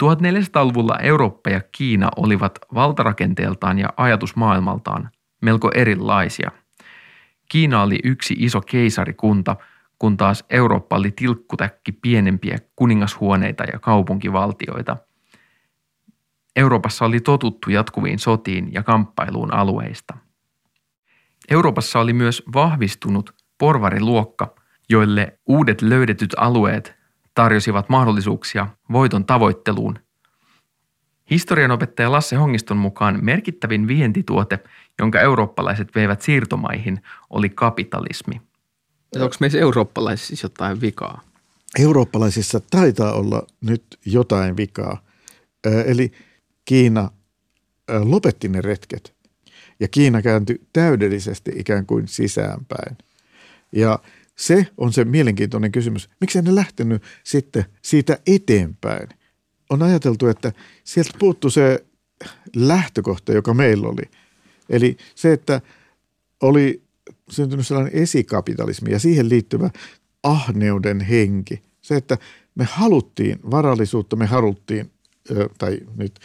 1400-luvulla 0.03 0.99
Eurooppa 0.99 1.49
ja 1.49 1.61
Kiina 1.71 2.09
olivat 2.15 2.59
valtarakenteeltaan 2.73 3.79
ja 3.79 3.89
ajatusmaailmaltaan 3.97 5.09
melko 5.41 5.71
erilaisia. 5.75 6.51
Kiina 7.49 7.81
oli 7.81 7.99
yksi 8.03 8.35
iso 8.37 8.61
keisarikunta, 8.61 9.55
kun 10.01 10.17
taas 10.17 10.45
Eurooppa 10.49 10.95
oli 10.95 11.11
tilkkutäkki 11.11 11.91
pienempiä 11.91 12.57
kuningashuoneita 12.75 13.63
ja 13.63 13.79
kaupunkivaltioita– 13.79 14.97
Euroopassa 16.55 17.05
oli 17.05 17.19
totuttu 17.19 17.69
jatkuviin 17.69 18.19
sotiin 18.19 18.73
ja 18.73 18.83
kamppailuun 18.83 19.53
alueista. 19.53 20.17
Euroopassa 21.49 21.99
oli 21.99 22.13
myös 22.13 22.43
vahvistunut 22.53 23.35
porvariluokka, 23.57 24.55
joille 24.89 25.39
uudet 25.45 25.81
löydetyt 25.81 26.33
alueet 26.37 26.95
tarjosivat 27.33 27.89
mahdollisuuksia 27.89 28.67
voiton 28.91 29.25
tavoitteluun. 29.25 29.99
Historianopettaja 31.29 32.11
Lasse 32.11 32.35
Hongiston 32.35 32.77
mukaan 32.77 33.19
merkittävin 33.21 33.87
vientituote, 33.87 34.59
jonka 34.99 35.19
eurooppalaiset 35.19 35.95
veivät 35.95 36.21
siirtomaihin, 36.21 37.01
oli 37.29 37.49
kapitalismi. 37.49 38.41
Onko 39.15 39.35
meissä 39.39 39.59
eurooppalaisissa 39.59 40.45
jotain 40.45 40.81
vikaa? 40.81 41.21
Eurooppalaisissa 41.79 42.59
taitaa 42.59 43.13
olla 43.13 43.47
nyt 43.61 43.83
jotain 44.05 44.57
vikaa. 44.57 45.03
Eli 45.85 46.11
Kiina 46.65 47.11
lopetti 48.03 48.49
ne 48.49 48.61
retket 48.61 49.13
ja 49.79 49.87
Kiina 49.87 50.21
kääntyi 50.21 50.61
täydellisesti 50.73 51.51
ikään 51.55 51.85
kuin 51.85 52.07
sisäänpäin. 52.07 52.97
Ja 53.71 53.99
se 54.37 54.67
on 54.77 54.93
se 54.93 55.05
mielenkiintoinen 55.05 55.71
kysymys. 55.71 56.09
Miksi 56.21 56.41
ne 56.41 56.55
lähtenyt 56.55 57.03
sitten 57.23 57.65
siitä 57.81 58.19
eteenpäin? 58.27 59.09
On 59.69 59.83
ajateltu, 59.83 60.27
että 60.27 60.53
sieltä 60.83 61.11
puuttu 61.19 61.49
se 61.49 61.85
lähtökohta, 62.55 63.33
joka 63.33 63.53
meillä 63.53 63.87
oli. 63.87 64.03
Eli 64.69 64.97
se, 65.15 65.33
että 65.33 65.61
oli 66.41 66.83
syntynyt 67.31 67.67
sellainen 67.67 67.93
esikapitalismi 67.93 68.91
ja 68.91 68.99
siihen 68.99 69.29
liittyvä 69.29 69.69
ahneuden 70.23 71.01
henki. 71.01 71.61
Se, 71.81 71.95
että 71.95 72.17
me 72.55 72.67
haluttiin 72.71 73.39
varallisuutta, 73.51 74.15
me 74.15 74.25
haluttiin 74.25 74.91
tai 75.57 75.79
nyt 75.95 76.19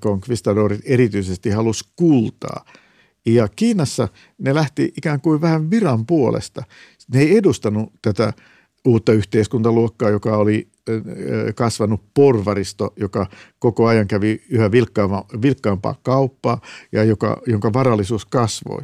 konkvistadorit 0.00 0.80
erityisesti 0.84 1.50
halusi 1.50 1.84
kultaa. 1.96 2.64
Ja 3.26 3.48
Kiinassa 3.48 4.08
ne 4.38 4.54
lähti 4.54 4.92
ikään 4.96 5.20
kuin 5.20 5.40
vähän 5.40 5.70
viran 5.70 6.06
puolesta. 6.06 6.62
Ne 7.14 7.20
ei 7.20 7.36
edustanut 7.36 7.92
tätä 8.02 8.32
uutta 8.84 9.12
yhteiskuntaluokkaa, 9.12 10.10
joka 10.10 10.36
oli 10.36 10.68
kasvanut 11.54 12.00
porvaristo, 12.14 12.92
joka 12.96 13.26
koko 13.58 13.86
ajan 13.86 14.08
kävi 14.08 14.42
yhä 14.48 14.70
vilkkaampaa 15.42 15.98
kauppaa 16.02 16.60
ja 16.92 17.04
joka, 17.04 17.42
jonka 17.46 17.72
varallisuus 17.72 18.24
kasvoi. 18.26 18.82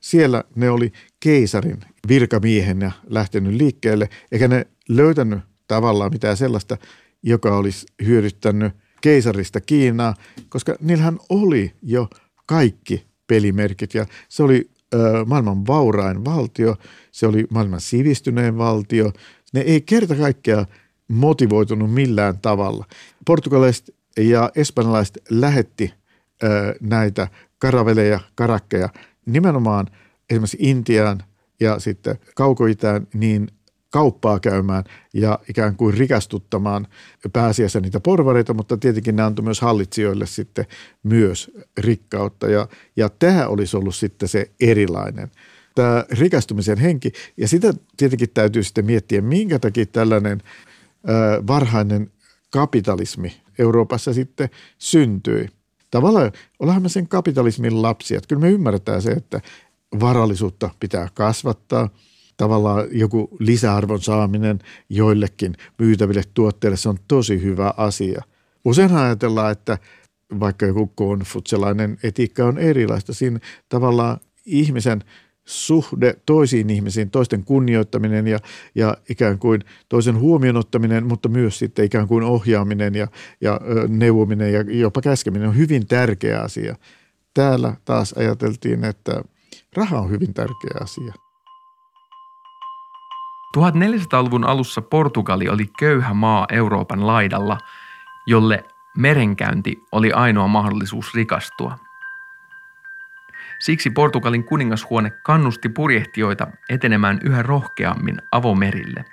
Siellä 0.00 0.44
ne 0.54 0.70
oli 0.70 0.92
keisarin 1.20 1.80
virkamiehenä 2.08 2.92
lähtenyt 3.06 3.54
liikkeelle, 3.54 4.08
eikä 4.32 4.48
ne 4.48 4.66
löytänyt 4.88 5.38
tavallaan 5.68 6.12
mitään 6.12 6.36
sellaista, 6.36 6.76
joka 7.22 7.56
olisi 7.56 7.86
hyödyttänyt 8.04 8.72
keisarista 9.00 9.60
Kiinaa, 9.60 10.14
koska 10.48 10.76
niillähän 10.80 11.18
oli 11.28 11.72
jo 11.82 12.08
kaikki 12.46 13.06
pelimerkit 13.26 13.94
ja 13.94 14.06
se 14.28 14.42
oli 14.42 14.70
ö, 14.94 15.24
maailman 15.26 15.66
vaurain 15.66 16.24
valtio, 16.24 16.76
se 17.12 17.26
oli 17.26 17.46
maailman 17.50 17.80
sivistyneen 17.80 18.58
valtio. 18.58 19.12
Ne 19.52 19.60
ei 19.60 19.80
kerta 19.80 20.14
kaikkea 20.14 20.66
motivoitunut 21.08 21.94
millään 21.94 22.38
tavalla. 22.38 22.84
Portugalaiset 23.26 23.94
ja 24.16 24.50
espanjalaiset 24.54 25.18
lähetti 25.30 25.94
ö, 26.42 26.74
näitä 26.80 27.28
karaveleja, 27.58 28.20
karakkeja 28.34 28.88
nimenomaan 29.32 29.86
esimerkiksi 30.30 30.56
Intiaan 30.60 31.22
ja 31.60 31.78
sitten 31.78 32.18
kaukoitään 32.34 33.06
niin 33.14 33.48
kauppaa 33.90 34.40
käymään 34.40 34.84
ja 35.14 35.38
ikään 35.48 35.76
kuin 35.76 35.94
rikastuttamaan 35.94 36.86
pääasiassa 37.32 37.80
niitä 37.80 38.00
porvareita, 38.00 38.54
mutta 38.54 38.76
tietenkin 38.76 39.16
ne 39.16 39.22
antoi 39.22 39.44
myös 39.44 39.60
hallitsijoille 39.60 40.26
sitten 40.26 40.66
myös 41.02 41.50
rikkautta 41.78 42.46
ja, 42.46 42.68
ja 42.96 43.08
tämä 43.08 43.46
olisi 43.46 43.76
ollut 43.76 43.94
sitten 43.94 44.28
se 44.28 44.50
erilainen 44.60 45.30
tämä 45.78 46.04
rikastumisen 46.10 46.78
henki 46.78 47.12
ja 47.36 47.48
sitä 47.48 47.74
tietenkin 47.96 48.30
täytyy 48.34 48.62
sitten 48.62 48.84
miettiä, 48.84 49.20
minkä 49.20 49.58
takia 49.58 49.86
tällainen 49.86 50.42
varhainen 51.46 52.10
kapitalismi 52.50 53.40
Euroopassa 53.58 54.12
sitten 54.12 54.48
syntyi. 54.78 55.48
Tavallaan 55.90 56.32
ollaan 56.58 56.82
me 56.82 56.88
sen 56.88 57.08
kapitalismin 57.08 57.82
lapsia. 57.82 58.18
Että 58.18 58.28
kyllä 58.28 58.40
me 58.40 58.50
ymmärretään 58.50 59.02
se, 59.02 59.10
että 59.10 59.40
varallisuutta 60.00 60.70
pitää 60.80 61.08
kasvattaa– 61.14 61.88
tavallaan 62.38 62.88
joku 62.92 63.28
lisäarvon 63.38 64.00
saaminen 64.00 64.58
joillekin 64.88 65.54
myytäville 65.78 66.22
tuotteille, 66.34 66.76
se 66.76 66.88
on 66.88 66.98
tosi 67.08 67.42
hyvä 67.42 67.74
asia. 67.76 68.22
Usein 68.64 68.92
ajatellaan, 68.92 69.52
että 69.52 69.78
vaikka 70.40 70.66
joku 70.66 70.86
konfutselainen 70.86 71.98
etiikka 72.02 72.44
on 72.44 72.58
erilaista, 72.58 73.14
siinä 73.14 73.40
tavallaan 73.68 74.18
ihmisen 74.46 75.04
suhde 75.48 76.16
toisiin 76.26 76.70
ihmisiin, 76.70 77.10
toisten 77.10 77.44
kunnioittaminen 77.44 78.26
ja, 78.26 78.38
ja 78.74 78.96
ikään 79.10 79.38
kuin 79.38 79.60
toisen 79.88 80.18
huomioon 80.18 80.56
ottaminen, 80.56 81.06
mutta 81.06 81.28
myös 81.28 81.58
sitten 81.58 81.84
ikään 81.84 82.08
kuin 82.08 82.24
ohjaaminen 82.24 82.94
ja, 82.94 83.06
ja 83.40 83.60
neuvominen 83.88 84.52
ja 84.52 84.64
jopa 84.68 85.00
käskeminen 85.00 85.48
on 85.48 85.56
hyvin 85.56 85.86
tärkeä 85.86 86.40
asia. 86.40 86.76
Täällä 87.34 87.74
taas 87.84 88.12
ajateltiin, 88.12 88.84
että 88.84 89.22
raha 89.76 90.00
on 90.00 90.10
hyvin 90.10 90.34
tärkeä 90.34 90.80
asia. 90.80 91.12
1400-luvun 93.56 94.44
alussa 94.44 94.82
Portugali 94.82 95.48
oli 95.48 95.66
köyhä 95.78 96.14
maa 96.14 96.46
Euroopan 96.52 97.06
laidalla, 97.06 97.58
jolle 98.26 98.64
merenkäynti 98.96 99.76
oli 99.92 100.12
ainoa 100.12 100.48
mahdollisuus 100.48 101.14
rikastua. 101.14 101.87
Siksi 103.58 103.90
Portugalin 103.90 104.44
kuningashuone 104.44 105.10
kannusti 105.10 105.68
purjehtijoita 105.68 106.46
etenemään 106.68 107.18
yhä 107.24 107.42
rohkeammin 107.42 108.16
avomerille. 108.32 109.04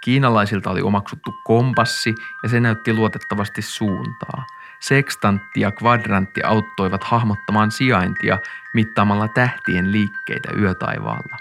Kiinalaisilta 0.00 0.70
oli 0.70 0.82
omaksuttu 0.82 1.34
kompassi 1.44 2.14
ja 2.42 2.48
se 2.48 2.60
näytti 2.60 2.92
luotettavasti 2.92 3.62
suuntaa. 3.62 4.44
Sekstantti 4.80 5.60
ja 5.60 5.70
kvadrantti 5.70 6.42
auttoivat 6.42 7.04
hahmottamaan 7.04 7.70
sijaintia 7.70 8.38
mittaamalla 8.74 9.28
tähtien 9.28 9.92
liikkeitä 9.92 10.48
yötaivaalla. 10.58 11.36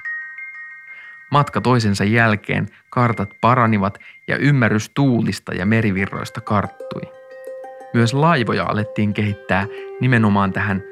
Matka 1.32 1.62
toisensa 1.62 2.04
jälkeen 2.04 2.68
kartat 2.90 3.30
paranivat 3.42 3.98
ja 4.28 4.38
ymmärrys 4.38 4.90
tuulista 4.90 5.54
ja 5.54 5.66
merivirroista 5.66 6.42
karttui. 6.42 7.02
Myös 7.94 8.13
laivoja 8.13 8.66
alettiin 8.66 9.13
kehittää 9.13 9.66
nimenomaan 10.02 10.54
tähän 10.54 10.84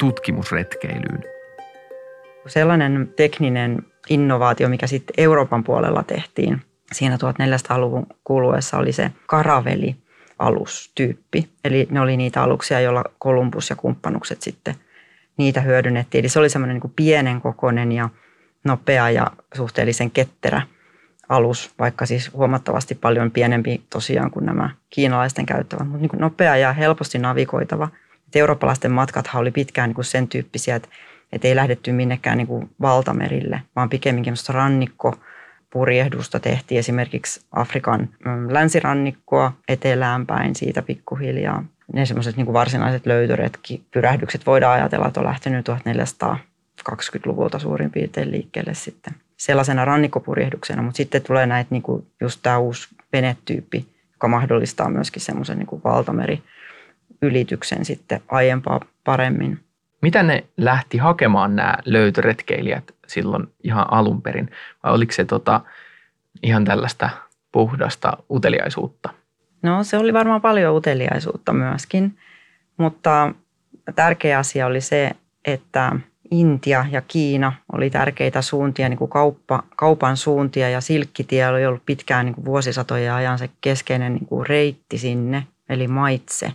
tutkimusretkeilyyn. 0.00 1.24
Sellainen 2.46 3.12
tekninen 3.16 3.82
innovaatio, 4.08 4.68
mikä 4.68 4.86
sitten 4.86 5.14
Euroopan 5.18 5.64
puolella 5.64 6.02
tehtiin 6.02 6.62
siinä 6.92 7.16
1400-luvun 7.16 8.06
kuluessa, 8.24 8.78
oli 8.78 8.92
se 8.92 9.10
karaveli 9.26 9.96
alustyyppi. 10.38 11.48
Eli 11.64 11.88
ne 11.90 12.00
oli 12.00 12.16
niitä 12.16 12.42
aluksia, 12.42 12.80
joilla 12.80 13.04
Kolumbus 13.18 13.70
ja 13.70 13.76
kumppanukset 13.76 14.42
sitten 14.42 14.74
niitä 15.36 15.60
hyödynnettiin. 15.60 16.22
Eli 16.22 16.28
se 16.28 16.38
oli 16.38 16.48
semmoinen 16.48 16.80
niin 16.82 16.92
pienen 16.96 17.40
kokoinen 17.40 17.92
ja 17.92 18.08
nopea 18.64 19.10
ja 19.10 19.30
suhteellisen 19.54 20.10
ketterä 20.10 20.62
alus, 21.28 21.70
vaikka 21.78 22.06
siis 22.06 22.32
huomattavasti 22.32 22.94
paljon 22.94 23.30
pienempi 23.30 23.82
tosiaan 23.90 24.30
kuin 24.30 24.46
nämä 24.46 24.70
kiinalaisten 24.90 25.46
käyttävät, 25.46 25.88
mutta 25.88 26.06
niin 26.06 26.20
nopea 26.20 26.56
ja 26.56 26.72
helposti 26.72 27.18
navigoitava. 27.18 27.88
Et 28.30 28.36
eurooppalaisten 28.36 28.92
matkathan 28.92 29.40
oli 29.40 29.50
pitkään 29.50 29.88
niin 29.88 29.94
kuin 29.94 30.04
sen 30.04 30.28
tyyppisiä, 30.28 30.76
että, 30.76 30.88
että 31.32 31.48
ei 31.48 31.56
lähdetty 31.56 31.92
minnekään 31.92 32.38
niin 32.38 32.46
kuin 32.46 32.70
valtamerille, 32.80 33.62
vaan 33.76 33.90
pikemminkin 33.90 34.34
rannikko 34.48 35.16
purjehdusta 35.70 36.40
tehtiin 36.40 36.78
esimerkiksi 36.78 37.40
Afrikan 37.52 38.08
mm, 38.24 38.52
länsirannikkoa 38.52 39.52
etelään 39.68 40.26
päin 40.26 40.54
siitä 40.54 40.82
pikkuhiljaa. 40.82 41.64
Ne 41.92 42.06
semmoiset 42.06 42.36
niin 42.36 42.52
varsinaiset 42.52 43.06
löytöretki, 43.06 43.82
pyrähdykset 43.90 44.46
voidaan 44.46 44.74
ajatella, 44.74 45.06
että 45.06 45.20
on 45.20 45.26
lähtenyt 45.26 45.66
1420-luvulta 45.68 47.58
suurin 47.58 47.90
piirtein 47.90 48.30
liikkeelle 48.30 48.74
sitten 48.74 49.14
sellaisena 49.36 49.84
rannikkopurjehduksena, 49.84 50.82
mutta 50.82 50.96
sitten 50.96 51.22
tulee 51.22 51.46
näitä 51.46 51.68
niin 51.70 51.82
kuin 51.82 52.06
just 52.20 52.40
tämä 52.42 52.58
uusi 52.58 52.88
venetyyppi, 53.12 53.86
joka 54.12 54.28
mahdollistaa 54.28 54.90
myöskin 54.90 55.22
semmoisen 55.22 55.58
niin 55.58 55.84
valtameri 55.84 56.42
ylityksen 57.22 57.84
sitten 57.84 58.20
aiempaa 58.28 58.80
paremmin. 59.04 59.60
Mitä 60.02 60.22
ne 60.22 60.44
lähti 60.56 60.98
hakemaan 60.98 61.56
nämä 61.56 61.74
löytöretkeilijät 61.84 62.84
silloin 63.06 63.46
ihan 63.64 63.92
alun 63.92 64.22
perin? 64.22 64.50
Vai 64.82 64.92
oliko 64.92 65.12
se 65.12 65.24
tota, 65.24 65.60
ihan 66.42 66.64
tällaista 66.64 67.10
puhdasta 67.52 68.12
uteliaisuutta? 68.30 69.10
No 69.62 69.84
se 69.84 69.98
oli 69.98 70.12
varmaan 70.12 70.40
paljon 70.40 70.76
uteliaisuutta 70.76 71.52
myöskin, 71.52 72.18
mutta 72.76 73.34
tärkeä 73.94 74.38
asia 74.38 74.66
oli 74.66 74.80
se, 74.80 75.10
että 75.44 75.92
Intia 76.30 76.86
ja 76.90 77.02
Kiina 77.08 77.52
oli 77.72 77.90
tärkeitä 77.90 78.42
suuntia, 78.42 78.88
niin 78.88 78.98
kuin 78.98 79.10
kauppa, 79.10 79.62
kaupan 79.76 80.16
suuntia 80.16 80.70
ja 80.70 80.80
silkkitie 80.80 81.48
oli 81.48 81.66
ollut 81.66 81.86
pitkään 81.86 82.26
niin 82.26 82.34
kuin 82.34 82.44
vuosisatoja 82.44 83.16
ajan 83.16 83.38
se 83.38 83.50
keskeinen 83.60 84.14
niin 84.14 84.26
kuin 84.26 84.46
reitti 84.46 84.98
sinne, 84.98 85.46
eli 85.68 85.88
maitse. 85.88 86.52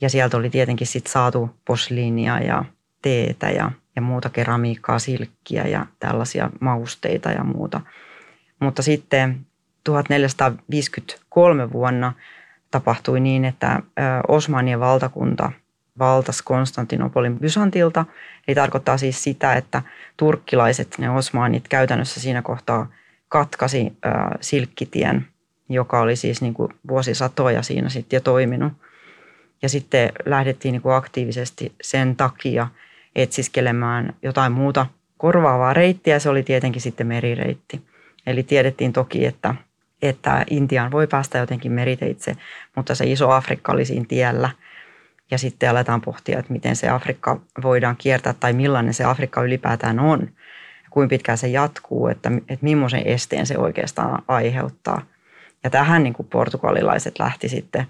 Ja 0.00 0.10
sieltä 0.10 0.36
oli 0.36 0.50
tietenkin 0.50 0.86
sit 0.86 1.06
saatu 1.06 1.50
posliinia 1.64 2.38
ja 2.38 2.64
teetä 3.02 3.50
ja, 3.50 3.70
ja 3.96 4.02
muuta 4.02 4.30
keramiikkaa, 4.30 4.98
silkkiä 4.98 5.64
ja 5.64 5.86
tällaisia 5.98 6.50
mausteita 6.60 7.30
ja 7.30 7.44
muuta. 7.44 7.80
Mutta 8.60 8.82
sitten 8.82 9.46
1453 9.84 11.72
vuonna 11.72 12.12
tapahtui 12.70 13.20
niin, 13.20 13.44
että 13.44 13.82
Osmanien 14.28 14.80
valtakunta 14.80 15.52
valtas 15.98 16.42
Konstantinopolin 16.42 17.38
Byzantilta. 17.38 18.04
Eli 18.48 18.54
tarkoittaa 18.54 18.98
siis 18.98 19.24
sitä, 19.24 19.54
että 19.54 19.82
turkkilaiset, 20.16 20.94
ne 20.98 21.10
osmaanit 21.10 21.68
käytännössä 21.68 22.20
siinä 22.20 22.42
kohtaa 22.42 22.86
katkasi 23.28 23.92
silkkitien, 24.40 25.26
joka 25.68 26.00
oli 26.00 26.16
siis 26.16 26.42
niin 26.42 26.54
kuin 26.54 26.72
vuosisatoja 26.88 27.62
siinä 27.62 27.88
sitten 27.88 28.16
jo 28.16 28.20
toiminut. 28.20 28.72
Ja 29.62 29.68
sitten 29.68 30.12
lähdettiin 30.26 30.72
niin 30.72 30.82
kuin 30.82 30.94
aktiivisesti 30.94 31.72
sen 31.82 32.16
takia 32.16 32.68
etsiskelemään 33.16 34.14
jotain 34.22 34.52
muuta 34.52 34.86
korvaavaa 35.18 35.74
reittiä. 35.74 36.18
Se 36.18 36.28
oli 36.28 36.42
tietenkin 36.42 36.82
sitten 36.82 37.06
merireitti. 37.06 37.80
Eli 38.26 38.42
tiedettiin 38.42 38.92
toki, 38.92 39.26
että, 39.26 39.54
että 40.02 40.44
Intiaan 40.50 40.90
voi 40.90 41.06
päästä 41.06 41.38
jotenkin 41.38 41.72
meriteitse, 41.72 42.36
mutta 42.76 42.94
se 42.94 43.04
iso 43.06 43.30
Afrikka 43.30 43.72
oli 43.72 43.84
siinä 43.84 44.06
tiellä– 44.08 44.50
ja 45.30 45.38
sitten 45.38 45.70
aletaan 45.70 46.00
pohtia, 46.00 46.38
että 46.38 46.52
miten 46.52 46.76
se 46.76 46.88
Afrikka 46.88 47.40
voidaan 47.62 47.96
kiertää 47.96 48.34
tai 48.40 48.52
millainen 48.52 48.94
se 48.94 49.04
Afrikka 49.04 49.42
ylipäätään 49.42 50.00
on, 50.00 50.28
kuinka 50.90 51.10
pitkään 51.10 51.38
se 51.38 51.48
jatkuu, 51.48 52.08
että, 52.08 52.30
että 52.48 52.64
millaisen 52.64 53.06
esteen 53.06 53.46
se 53.46 53.58
oikeastaan 53.58 54.22
aiheuttaa. 54.28 55.02
Ja 55.64 55.70
tähän 55.70 56.02
niin 56.02 56.12
kuin 56.12 56.28
portugalilaiset 56.28 57.18
lähti 57.18 57.48
sitten 57.48 57.86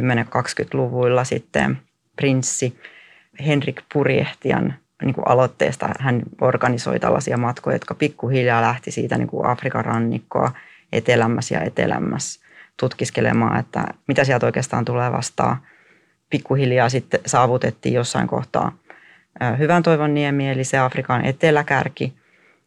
1410-20-luvuilla 0.00 1.24
sitten 1.24 1.78
prinssi 2.16 2.78
Henrik 3.46 3.80
Purjehtian 3.92 4.74
niin 5.02 5.14
kuin 5.14 5.28
aloitteesta. 5.28 5.88
Hän 6.00 6.22
organisoi 6.40 7.00
tällaisia 7.00 7.36
matkoja, 7.36 7.74
jotka 7.74 7.94
pikkuhiljaa 7.94 8.62
lähti 8.62 8.90
siitä 8.90 9.18
niin 9.18 9.28
kuin 9.28 9.46
Afrikan 9.46 9.84
rannikkoa 9.84 10.52
etelämmässä 10.92 11.54
ja 11.54 11.60
etelämmässä 11.60 12.40
tutkiskelemaan, 12.80 13.60
että 13.60 13.84
mitä 14.08 14.24
sieltä 14.24 14.46
oikeastaan 14.46 14.84
tulee 14.84 15.12
vastaan. 15.12 15.56
Pikkuhiljaa 16.30 16.88
sitten 16.88 17.20
saavutettiin 17.26 17.94
jossain 17.94 18.26
kohtaa 18.26 18.72
Hyvän 19.58 19.82
toivon 19.82 20.14
niemi, 20.14 20.50
eli 20.50 20.64
se 20.64 20.78
Afrikan 20.78 21.24
eteläkärki. 21.24 22.14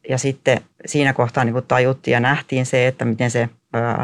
Ja 0.10 0.18
sitten 0.18 0.62
siinä 0.86 1.14
kohtaa 1.14 1.44
niin 1.44 1.56
tajuttiin 1.68 2.14
ja 2.14 2.20
nähtiin 2.20 2.66
se, 2.66 2.88
että 2.88 3.06
miten 3.06 3.32
se 3.32 3.50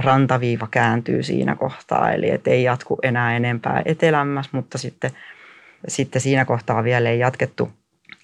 rantaviiva 0.04 0.68
kääntyy 0.72 1.24
siinä 1.24 1.56
kohtaa. 1.56 2.12
Eli 2.12 2.30
et 2.30 2.48
ei 2.48 2.64
jatku 2.64 2.98
enää 3.04 3.36
enempää 3.36 3.82
etelämmäs, 3.86 4.50
mutta 4.52 4.78
sitten, 4.78 5.12
sitten 5.88 6.22
siinä 6.22 6.46
kohtaa 6.46 6.84
vielä 6.84 7.10
ei 7.10 7.20
jatkettu 7.20 7.72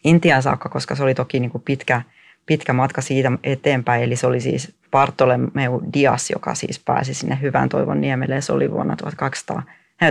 Intian 0.03 0.43
saakka, 0.43 0.69
koska 0.69 0.95
se 0.95 1.03
oli 1.03 1.15
toki 1.15 1.39
niin 1.39 1.51
kuin 1.51 1.61
pitkä, 1.61 2.01
pitkä 2.45 2.73
matka 2.73 3.01
siitä 3.01 3.31
eteenpäin. 3.43 4.03
Eli 4.03 4.15
se 4.15 4.27
oli 4.27 4.41
siis 4.41 4.75
Bartolomeu 4.91 5.81
Dias, 5.93 6.29
joka 6.29 6.55
siis 6.55 6.79
pääsi 6.85 7.13
sinne 7.13 7.37
Hyvän 7.41 7.69
toivon 7.69 8.01
niemelle. 8.01 8.41
Se 8.41 8.53
oli 8.53 8.71
vuonna 8.71 8.95
1200, 8.95 9.63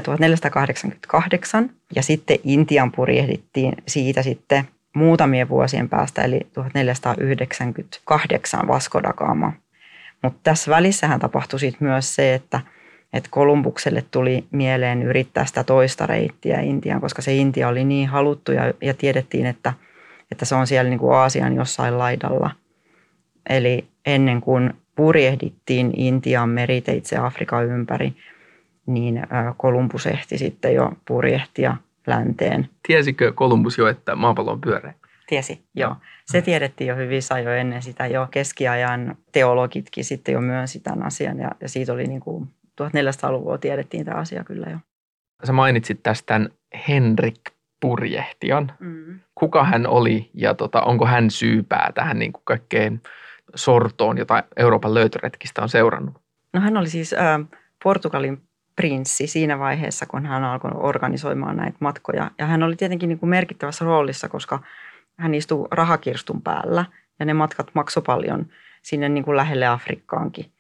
1488. 0.02 1.70
Ja 1.96 2.02
sitten 2.02 2.38
Intian 2.44 2.92
purjehdittiin 2.92 3.72
siitä 3.86 4.22
sitten 4.22 4.68
muutamien 4.94 5.48
vuosien 5.48 5.88
päästä, 5.88 6.22
eli 6.22 6.40
1498 6.52 8.68
Vasco 8.68 9.02
da 9.02 9.12
Gama. 9.12 9.52
Mutta 10.22 10.38
tässä 10.42 10.70
välissähän 10.70 11.20
tapahtui 11.20 11.60
sitten 11.60 11.88
myös 11.88 12.14
se, 12.14 12.34
että, 12.34 12.60
että 13.12 13.28
Kolumbukselle 13.32 14.04
tuli 14.10 14.44
mieleen 14.50 15.02
yrittää 15.02 15.44
sitä 15.44 15.64
toista 15.64 16.06
reittiä 16.06 16.60
Intiaan, 16.60 17.00
koska 17.00 17.22
se 17.22 17.34
Intia 17.34 17.68
oli 17.68 17.84
niin 17.84 18.08
haluttu 18.08 18.52
ja, 18.52 18.74
ja 18.82 18.94
tiedettiin, 18.94 19.46
että, 19.46 19.72
että 20.32 20.44
se 20.44 20.54
on 20.54 20.66
siellä 20.66 20.88
niin 20.88 20.98
kuin 20.98 21.14
Aasian 21.14 21.56
jossain 21.56 21.98
laidalla. 21.98 22.50
Eli 23.48 23.88
ennen 24.06 24.40
kuin 24.40 24.74
purjehdittiin 24.94 25.92
Intian 25.96 26.48
meriteitse 26.48 27.16
Afrikan 27.16 27.66
ympäri, 27.66 28.12
niin 28.86 29.22
Kolumbus 29.56 30.06
ehti 30.06 30.38
sitten 30.38 30.74
jo 30.74 30.92
purjehtia 31.08 31.76
länteen. 32.08 32.68
Tiesikö 32.86 33.32
Kolumbus 33.32 33.78
jo, 33.78 33.86
että 33.86 34.14
maapallo 34.14 34.52
on 34.52 34.60
pyöreä? 34.60 34.94
Tiesi, 35.26 35.64
joo. 35.74 35.96
Se 36.26 36.42
tiedettiin 36.42 36.88
jo 36.88 36.96
hyvin 36.96 37.22
jo 37.44 37.52
ennen 37.52 37.82
sitä 37.82 38.06
jo. 38.06 38.28
Keskiajan 38.30 39.16
teologitkin 39.32 40.04
sitten 40.04 40.32
jo 40.32 40.40
myönsi 40.40 40.80
tämän 40.80 41.02
asian 41.02 41.38
ja, 41.38 41.50
ja 41.60 41.68
siitä 41.68 41.92
oli 41.92 42.06
niin 42.06 42.20
kuin 42.20 42.48
1400-luvulla 42.82 43.58
tiedettiin 43.58 44.04
tämä 44.04 44.16
asia 44.16 44.44
kyllä 44.44 44.66
jo. 44.70 44.78
Sä 45.44 45.52
mainitsit 45.52 46.02
tästä 46.02 46.40
Henrik 46.88 47.40
Purjehtian. 47.80 48.72
Mm. 48.80 49.20
Kuka 49.34 49.64
hän 49.64 49.86
oli 49.86 50.30
ja 50.34 50.54
tota, 50.54 50.82
onko 50.82 51.06
hän 51.06 51.30
syypää 51.30 51.92
tähän 51.94 52.18
niin 52.18 52.32
kuin 52.32 52.42
kaikkeen 52.44 53.00
sortoon, 53.54 54.18
jota 54.18 54.44
Euroopan 54.56 54.94
löytöretkistä 54.94 55.62
on 55.62 55.68
seurannut? 55.68 56.14
No 56.52 56.60
hän 56.60 56.76
oli 56.76 56.88
siis 56.88 57.12
äh, 57.12 57.40
Portugalin 57.84 58.47
prinssi 58.78 59.26
siinä 59.26 59.58
vaiheessa, 59.58 60.06
kun 60.06 60.26
hän 60.26 60.44
alkoi 60.44 60.70
organisoimaan 60.74 61.56
näitä 61.56 61.76
matkoja. 61.80 62.30
Ja 62.38 62.46
hän 62.46 62.62
oli 62.62 62.76
tietenkin 62.76 63.08
niin 63.08 63.18
kuin 63.18 63.30
merkittävässä 63.30 63.84
roolissa, 63.84 64.28
koska 64.28 64.60
hän 65.18 65.34
istui 65.34 65.68
rahakirstun 65.70 66.42
päällä 66.42 66.84
ja 67.18 67.26
ne 67.26 67.34
matkat 67.34 67.70
maksoi 67.74 68.02
paljon 68.06 68.46
sinne 68.82 69.08
niin 69.08 69.24
kuin 69.24 69.36
lähelle 69.36 69.66
Afrikkaankin. 69.66 70.52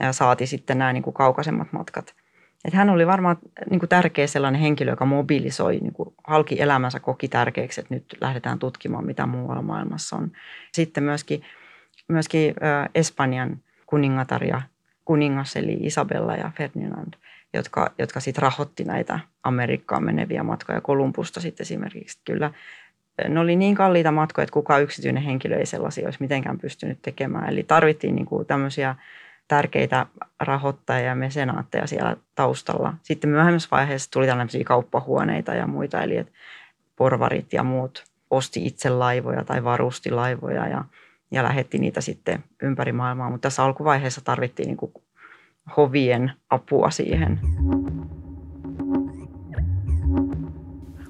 Ja 0.00 0.12
saati 0.12 0.46
sitten 0.46 0.78
nämä 0.78 0.92
niin 0.92 1.02
kuin 1.02 1.14
kaukaisemmat 1.14 1.72
matkat. 1.72 2.14
että 2.64 2.76
hän 2.76 2.90
oli 2.90 3.06
varmaan 3.06 3.36
niin 3.70 3.80
kuin 3.80 3.88
tärkeä 3.88 4.26
sellainen 4.26 4.60
henkilö, 4.60 4.92
joka 4.92 5.04
mobilisoi, 5.04 5.78
niin 5.78 5.92
kuin 5.92 6.14
halki 6.26 6.62
elämänsä 6.62 7.00
koki 7.00 7.28
tärkeäksi, 7.28 7.80
että 7.80 7.94
nyt 7.94 8.16
lähdetään 8.20 8.58
tutkimaan, 8.58 9.06
mitä 9.06 9.26
muualla 9.26 9.62
maailmassa 9.62 10.16
on. 10.16 10.32
Sitten 10.72 11.04
myöskin, 11.04 11.42
myöskin 12.08 12.54
Espanjan 12.94 13.58
kuningatar 13.86 14.44
ja 14.44 14.62
kuningas, 15.04 15.56
eli 15.56 15.72
Isabella 15.80 16.36
ja 16.36 16.50
Ferdinand, 16.56 17.14
jotka, 17.54 17.90
jotka 17.98 18.20
sitten 18.20 18.42
rahoitti 18.42 18.84
näitä 18.84 19.20
Amerikkaan 19.42 20.04
meneviä 20.04 20.42
matkoja 20.42 20.80
Kolumbusta 20.80 21.40
sitten 21.40 21.64
esimerkiksi. 21.64 22.18
Kyllä 22.24 22.50
ne 23.28 23.40
oli 23.40 23.56
niin 23.56 23.74
kalliita 23.74 24.12
matkoja, 24.12 24.42
että 24.42 24.52
kukaan 24.52 24.82
yksityinen 24.82 25.22
henkilö 25.22 25.56
ei 25.56 25.66
sellaisia 25.66 26.06
olisi 26.06 26.22
mitenkään 26.22 26.58
pystynyt 26.58 26.98
tekemään. 27.02 27.48
Eli 27.48 27.62
tarvittiin 27.62 28.14
niin 28.14 28.26
kuin 28.26 28.46
tämmöisiä 28.46 28.96
tärkeitä 29.48 30.06
rahoittajia 30.40 31.08
ja 31.08 31.14
mesenaatteja 31.14 31.86
siellä 31.86 32.16
taustalla. 32.34 32.94
Sitten 33.02 33.30
myöhemmässä 33.30 33.68
vaiheessa 33.70 34.10
tuli 34.10 34.26
tällaisia 34.26 34.64
kauppahuoneita 34.64 35.54
ja 35.54 35.66
muita, 35.66 36.02
eli 36.02 36.16
että 36.16 36.32
porvarit 36.96 37.52
ja 37.52 37.62
muut 37.62 38.04
osti 38.30 38.66
itse 38.66 38.90
laivoja 38.90 39.44
tai 39.44 39.64
varusti 39.64 40.10
laivoja 40.10 40.68
ja, 40.68 40.84
ja 41.30 41.42
lähetti 41.42 41.78
niitä 41.78 42.00
sitten 42.00 42.44
ympäri 42.62 42.92
maailmaa. 42.92 43.30
Mutta 43.30 43.42
tässä 43.42 43.64
alkuvaiheessa 43.64 44.20
tarvittiin 44.24 44.66
niin 44.66 44.76
kuin 44.76 44.92
hovien 45.76 46.32
apua 46.50 46.90
siihen. 46.90 47.40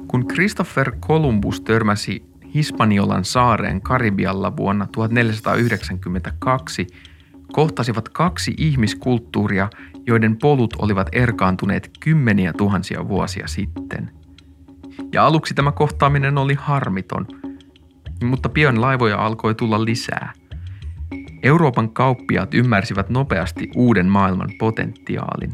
Kun 0.08 0.28
Christopher 0.28 0.92
Columbus 1.00 1.60
törmäsi 1.60 2.30
Hispaniolan 2.54 3.24
saareen 3.24 3.80
Karibialla 3.80 4.56
vuonna 4.56 4.86
1492, 4.92 6.86
kohtasivat 7.52 8.08
kaksi 8.08 8.54
ihmiskulttuuria, 8.58 9.70
joiden 10.06 10.36
polut 10.36 10.74
olivat 10.78 11.08
erkaantuneet 11.12 11.90
kymmeniä 12.00 12.52
tuhansia 12.52 13.08
vuosia 13.08 13.46
sitten. 13.46 14.10
Ja 15.12 15.26
aluksi 15.26 15.54
tämä 15.54 15.72
kohtaaminen 15.72 16.38
oli 16.38 16.54
harmiton, 16.54 17.26
mutta 18.24 18.48
pian 18.48 18.80
laivoja 18.80 19.26
alkoi 19.26 19.54
tulla 19.54 19.84
lisää. 19.84 20.32
Euroopan 21.42 21.90
kauppiaat 21.90 22.54
ymmärsivät 22.54 23.08
nopeasti 23.08 23.70
uuden 23.76 24.06
maailman 24.06 24.50
potentiaalin. 24.58 25.52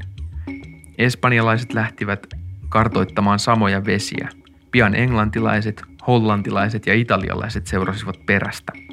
Espanjalaiset 0.98 1.72
lähtivät 1.72 2.26
kartoittamaan 2.68 3.38
samoja 3.38 3.84
vesiä. 3.84 4.28
Pian 4.70 4.94
englantilaiset, 4.94 5.82
hollantilaiset 6.06 6.86
ja 6.86 6.94
italialaiset 6.94 7.66
seurasivat 7.66 8.26
perästä– 8.26 8.72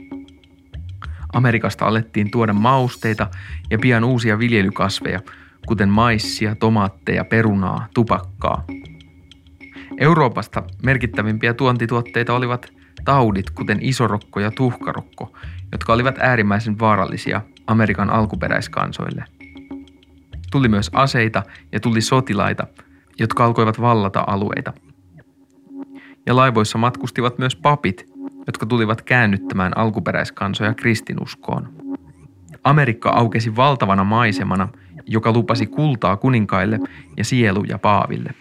Amerikasta 1.33 1.85
alettiin 1.85 2.31
tuoda 2.31 2.53
mausteita 2.53 3.27
ja 3.69 3.79
pian 3.79 4.03
uusia 4.03 4.39
viljelykasveja, 4.39 5.19
kuten 5.67 5.89
maissia, 5.89 6.55
tomaatteja, 6.55 7.25
perunaa, 7.25 7.87
tupakkaa. 7.93 8.65
Euroopasta 9.97 10.63
merkittävimpiä 10.83 11.53
tuontituotteita 11.53 12.33
olivat 12.33 12.72
taudit, 13.05 13.49
kuten 13.49 13.77
isorokko 13.81 14.39
ja 14.39 14.51
tuhkarokko, 14.51 15.37
jotka 15.71 15.93
olivat 15.93 16.15
äärimmäisen 16.19 16.79
vaarallisia 16.79 17.41
Amerikan 17.67 18.09
alkuperäiskansoille. 18.09 19.25
Tuli 20.51 20.67
myös 20.67 20.89
aseita 20.93 21.43
ja 21.71 21.79
tuli 21.79 22.01
sotilaita, 22.01 22.67
jotka 23.19 23.45
alkoivat 23.45 23.81
vallata 23.81 24.23
alueita. 24.27 24.73
Ja 26.25 26.35
laivoissa 26.35 26.77
matkustivat 26.77 27.37
myös 27.37 27.55
papit, 27.55 28.05
jotka 28.47 28.65
tulivat 28.65 29.01
käännyttämään 29.01 29.77
alkuperäiskansoja 29.77 30.73
kristinuskoon. 30.73 31.69
Amerikka 32.63 33.09
aukesi 33.09 33.55
valtavana 33.55 34.03
maisemana, 34.03 34.67
joka 35.05 35.31
lupasi 35.31 35.65
kultaa 35.65 36.17
kuninkaille 36.17 36.79
ja 37.17 37.23
sieluja 37.23 37.79
paaville. 37.79 38.33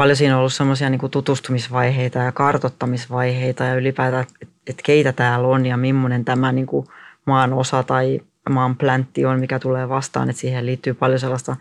Paljon 0.00 0.16
siinä 0.16 0.34
on 0.34 0.38
ollut 0.38 0.52
semmoisia 0.52 0.90
niin 0.90 1.10
tutustumisvaiheita 1.10 2.18
ja 2.18 2.32
kartottamisvaiheita 2.32 3.64
ja 3.64 3.74
ylipäätään, 3.74 4.24
että 4.42 4.82
keitä 4.82 5.12
täällä 5.12 5.48
on 5.48 5.66
ja 5.66 5.76
millainen 5.76 6.24
tämä 6.24 6.52
niin 6.52 6.66
kuin 6.66 6.86
maan 7.26 7.52
osa 7.52 7.82
tai 7.82 8.20
maan 8.50 8.76
pläntti 8.76 9.24
on, 9.24 9.40
mikä 9.40 9.58
tulee 9.58 9.88
vastaan. 9.88 10.30
Että 10.30 10.40
siihen 10.40 10.66
liittyy 10.66 10.94
paljon 10.94 11.18
sellaista 11.18 11.56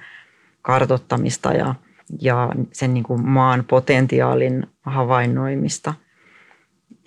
kartottamista 0.62 1.54
ja– 1.54 1.76
ja 2.22 2.50
sen 2.72 2.94
niin 2.94 3.04
kuin 3.04 3.30
maan 3.30 3.64
potentiaalin 3.68 4.68
havainnoimista. 4.82 5.94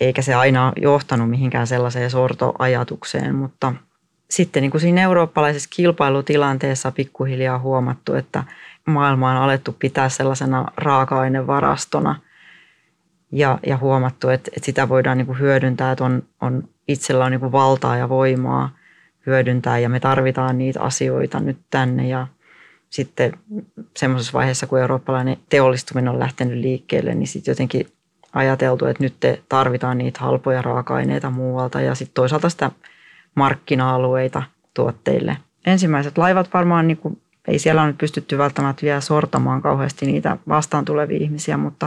Eikä 0.00 0.22
se 0.22 0.34
aina 0.34 0.72
johtanut 0.76 1.30
mihinkään 1.30 1.66
sellaiseen 1.66 2.10
sortoajatukseen, 2.10 3.34
mutta 3.34 3.74
sitten 4.30 4.60
niin 4.62 4.70
kuin 4.70 4.80
siinä 4.80 5.02
eurooppalaisessa 5.02 5.70
kilpailutilanteessa 5.72 6.92
pikkuhiljaa 6.92 7.58
huomattu, 7.58 8.14
että 8.14 8.44
maailma 8.86 9.30
on 9.30 9.36
alettu 9.36 9.76
pitää 9.78 10.08
sellaisena 10.08 10.64
raaka-ainevarastona 10.76 12.20
ja, 13.32 13.58
ja 13.66 13.76
huomattu, 13.76 14.28
että, 14.28 14.50
että 14.56 14.66
sitä 14.66 14.88
voidaan 14.88 15.18
niin 15.18 15.26
kuin 15.26 15.38
hyödyntää, 15.38 15.92
että 15.92 16.04
on, 16.04 16.22
on 16.40 16.68
itsellä 16.88 17.24
on 17.24 17.30
niin 17.30 17.40
kuin 17.40 17.52
valtaa 17.52 17.96
ja 17.96 18.08
voimaa 18.08 18.70
hyödyntää 19.26 19.78
ja 19.78 19.88
me 19.88 20.00
tarvitaan 20.00 20.58
niitä 20.58 20.80
asioita 20.80 21.40
nyt 21.40 21.58
tänne 21.70 22.08
ja– 22.08 22.26
sitten 22.92 23.32
semmoisessa 23.96 24.32
vaiheessa, 24.32 24.66
kun 24.66 24.78
eurooppalainen 24.78 25.36
teollistuminen 25.48 26.12
on 26.12 26.18
lähtenyt 26.18 26.58
liikkeelle, 26.58 27.14
niin 27.14 27.26
sitten 27.26 27.52
jotenkin 27.52 27.86
ajateltu, 28.32 28.86
että 28.86 29.02
nyt 29.02 29.14
tarvitaan 29.48 29.98
niitä 29.98 30.20
halpoja 30.20 30.62
raaka-aineita 30.62 31.30
muualta 31.30 31.80
ja 31.80 31.94
sitten 31.94 32.14
toisaalta 32.14 32.48
sitä 32.48 32.70
markkina-alueita 33.34 34.42
tuotteille. 34.74 35.36
Ensimmäiset 35.66 36.18
laivat 36.18 36.54
varmaan, 36.54 36.88
niin 36.88 36.96
kuin, 36.96 37.21
ei 37.48 37.58
siellä 37.58 37.82
ole 37.82 37.92
pystytty 37.92 38.38
välttämättä 38.38 38.82
vielä 38.82 39.00
sortamaan 39.00 39.62
kauheasti 39.62 40.06
niitä 40.06 40.36
vastaan 40.48 40.84
tulevia 40.84 41.18
ihmisiä, 41.18 41.56
mutta, 41.56 41.86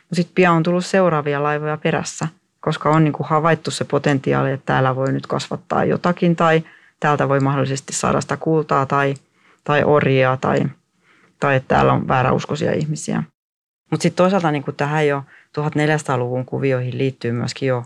mutta 0.00 0.14
sitten 0.14 0.34
pian 0.34 0.56
on 0.56 0.62
tullut 0.62 0.86
seuraavia 0.86 1.42
laivoja 1.42 1.76
perässä, 1.76 2.28
koska 2.60 2.90
on 2.90 3.04
niin 3.04 3.12
kuin 3.12 3.26
havaittu 3.28 3.70
se 3.70 3.84
potentiaali, 3.84 4.52
että 4.52 4.66
täällä 4.66 4.96
voi 4.96 5.12
nyt 5.12 5.26
kasvattaa 5.26 5.84
jotakin 5.84 6.36
tai 6.36 6.62
täältä 7.00 7.28
voi 7.28 7.40
mahdollisesti 7.40 7.92
saada 7.92 8.20
sitä 8.20 8.36
kultaa 8.36 8.86
tai– 8.86 9.14
tai 9.66 9.84
orjia 9.84 10.38
tai, 10.40 10.60
tai 11.40 11.56
että 11.56 11.68
täällä 11.68 11.92
on 11.92 12.08
vääräuskoisia 12.08 12.72
ihmisiä. 12.72 13.22
Mutta 13.90 14.02
sitten 14.02 14.16
toisaalta 14.16 14.50
niin 14.50 14.64
tähän 14.76 15.06
jo 15.06 15.22
1400-luvun 15.58 16.44
kuvioihin 16.44 16.98
liittyy 16.98 17.32
myöskin 17.32 17.68
jo 17.68 17.84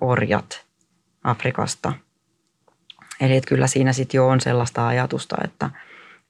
orjat 0.00 0.64
Afrikasta. 1.24 1.92
Eli 3.20 3.36
että 3.36 3.48
kyllä 3.48 3.66
siinä 3.66 3.92
sitten 3.92 4.18
jo 4.18 4.28
on 4.28 4.40
sellaista 4.40 4.86
ajatusta, 4.86 5.36
että 5.44 5.70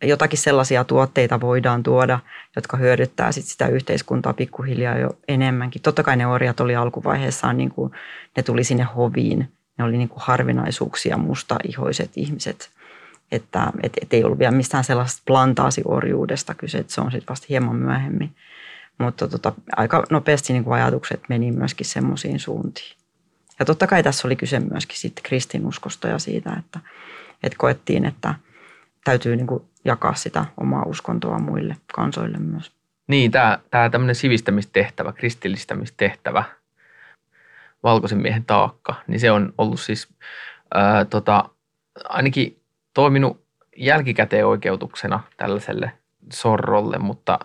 jotakin 0.02 0.38
sellaisia 0.38 0.84
tuotteita 0.84 1.40
voidaan 1.40 1.82
tuoda, 1.82 2.20
jotka 2.56 2.76
hyödyttää 2.76 3.32
sit 3.32 3.44
sitä 3.44 3.68
yhteiskuntaa 3.68 4.32
pikkuhiljaa 4.32 4.98
jo 4.98 5.11
enemmänkin. 5.28 5.82
Totta 5.82 6.02
kai 6.02 6.16
ne 6.16 6.26
orjat 6.26 6.61
oli 6.61 6.76
alkuvaiheessaan, 6.76 7.56
niin 7.58 7.70
kuin, 7.70 7.92
ne 8.37 8.42
tuli 8.42 8.64
sinne 8.64 8.84
hoviin. 8.84 9.52
Ne 9.78 9.84
oli 9.84 9.96
niin 9.96 10.08
kuin 10.08 10.22
harvinaisuuksia, 10.22 11.16
mustaihoiset 11.16 12.11
ihmiset 12.16 12.70
että 13.32 13.72
et, 13.82 13.92
et 14.02 14.14
ei 14.14 14.24
ollut 14.24 14.38
vielä 14.38 14.56
mistään 14.56 14.84
sellaisesta 14.84 15.22
plantaasiorjuudesta 15.26 16.54
kyse, 16.54 16.78
että 16.78 16.94
se 16.94 17.00
on 17.00 17.12
sitten 17.12 17.28
vasta 17.28 17.46
hieman 17.48 17.76
myöhemmin. 17.76 18.37
Mutta 18.98 19.28
tota, 19.28 19.52
aika 19.76 20.04
nopeasti 20.11 20.52
niin 20.52 20.64
kuin 20.64 20.74
ajatukset 20.74 21.20
meni 21.28 21.52
myöskin 21.52 21.87
semmoisiin 21.87 22.40
suuntiin. 22.40 22.96
Ja 23.58 23.64
totta 23.64 23.87
kai 23.87 24.02
tässä 24.02 24.28
oli 24.28 24.37
kyse 24.37 24.61
myöskin 24.61 24.98
sitten 24.98 25.22
kristinuskosta 25.22 26.08
ja 26.08 26.18
siitä, 26.18 26.52
että, 26.58 26.80
että 27.42 27.58
koettiin, 27.58 28.04
että 28.04 28.34
täytyy 29.04 29.37
niin 29.37 29.46
kuin 29.46 29.62
jakaa 29.88 30.14
sitä 30.14 30.44
omaa 30.57 30.83
uskontoa 30.87 31.38
muille 31.38 31.77
kansoille 31.94 32.38
myös. 32.38 32.72
Niin, 33.07 33.31
tämä, 33.31 33.59
tämä 33.70 33.90
tämmöinen 33.90 34.14
sivistämistehtävä, 34.14 35.12
kristillistämistehtävä, 35.12 36.44
valkoisen 37.83 38.18
miehen 38.18 38.44
taakka, 38.44 38.94
niin 39.07 39.20
se 39.20 39.31
on 39.31 39.55
ollut 39.59 39.81
siis 39.81 40.09
ää, 40.74 41.05
tota, 41.05 41.48
ainakin 42.05 42.61
toiminut 42.94 43.44
jälkikäteen 43.77 44.46
oikeutuksena 44.46 45.20
tällaiselle 45.37 45.92
sorrolle, 46.33 46.98
mutta 46.98 47.38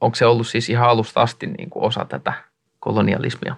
onko 0.00 0.14
se 0.14 0.26
ollut 0.26 0.46
siis 0.46 0.70
ihan 0.70 0.88
alusta 0.88 1.22
asti 1.22 1.46
niin 1.46 1.70
kuin 1.70 1.84
osa 1.84 2.04
tätä 2.04 2.32
kolonialismia? 2.80 3.56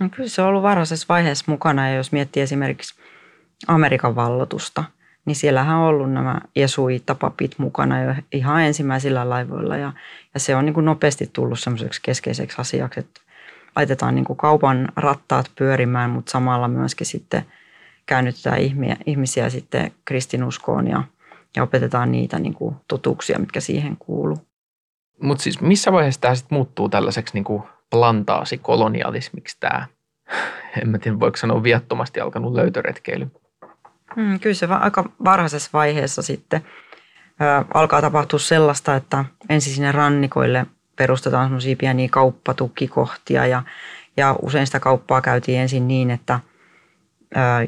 No 0.00 0.08
kyllä 0.08 0.28
se 0.28 0.42
on 0.42 0.48
ollut 0.48 0.62
varhaisessa 0.62 1.06
vaiheessa 1.08 1.44
mukana 1.48 1.88
ja 1.88 1.96
jos 1.96 2.12
miettii 2.12 2.42
esimerkiksi 2.42 2.94
Amerikan 3.66 4.16
vallotusta, 4.16 4.84
niin 5.24 5.36
siellähän 5.36 5.76
on 5.76 5.88
ollut 5.88 6.12
nämä 6.12 6.40
jesuittapapit 6.56 7.58
mukana 7.58 8.02
jo 8.02 8.14
ihan 8.32 8.62
ensimmäisillä 8.62 9.30
laivoilla 9.30 9.76
ja, 9.76 9.92
ja 10.34 10.40
se 10.40 10.56
on 10.56 10.64
niin 10.64 10.74
kuin 10.74 10.86
nopeasti 10.86 11.30
tullut 11.32 11.60
semmoiseksi 11.60 12.00
keskeiseksi 12.02 12.60
asiaksi, 12.60 13.00
että 13.00 13.20
laitetaan 13.76 14.14
niin 14.14 14.24
kuin 14.24 14.36
kaupan 14.36 14.88
rattaat 14.96 15.50
pyörimään, 15.58 16.10
mutta 16.10 16.30
samalla 16.30 16.68
myöskin 16.68 17.06
sitten– 17.06 17.44
käännytetään 18.06 18.58
ihmisiä 19.06 19.50
sitten 19.50 19.92
kristinuskoon 20.04 20.88
ja, 20.88 21.02
ja 21.56 21.62
opetetaan 21.62 22.12
niitä 22.12 22.38
niin 22.38 22.54
kuin 22.54 22.76
totuuksia, 22.88 23.38
mitkä 23.38 23.60
siihen 23.60 23.96
kuuluu. 23.96 24.38
Mutta 25.22 25.42
siis 25.42 25.60
missä 25.60 25.92
vaiheessa 25.92 26.20
tämä 26.20 26.34
sitten 26.34 26.56
muuttuu 26.56 26.88
tällaiseksi 26.88 27.34
niin 27.34 27.44
kuin 27.44 27.62
plantaasikolonialismiksi 27.90 29.56
tämä, 29.60 29.86
en 30.82 30.88
mä 30.88 30.98
tiedä 30.98 31.20
voiko 31.20 31.36
sanoa 31.36 31.62
viattomasti 31.62 32.20
alkanut 32.20 32.52
löytöretkeily? 32.52 33.30
Hmm, 34.16 34.40
kyllä 34.40 34.54
se 34.54 34.66
aika 34.66 35.04
varhaisessa 35.24 35.70
vaiheessa 35.72 36.22
sitten 36.22 36.62
alkaa 37.74 38.00
tapahtua 38.00 38.38
sellaista, 38.38 38.96
että 38.96 39.24
ensin 39.48 39.74
sinne 39.74 39.92
rannikoille 39.92 40.66
perustetaan 40.96 41.44
semmoisia 41.44 41.76
pieniä 41.76 42.08
kauppatukikohtia 42.10 43.46
ja, 43.46 43.62
ja 44.16 44.36
usein 44.42 44.66
sitä 44.66 44.80
kauppaa 44.80 45.20
käytiin 45.20 45.60
ensin 45.60 45.88
niin, 45.88 46.10
että 46.10 46.40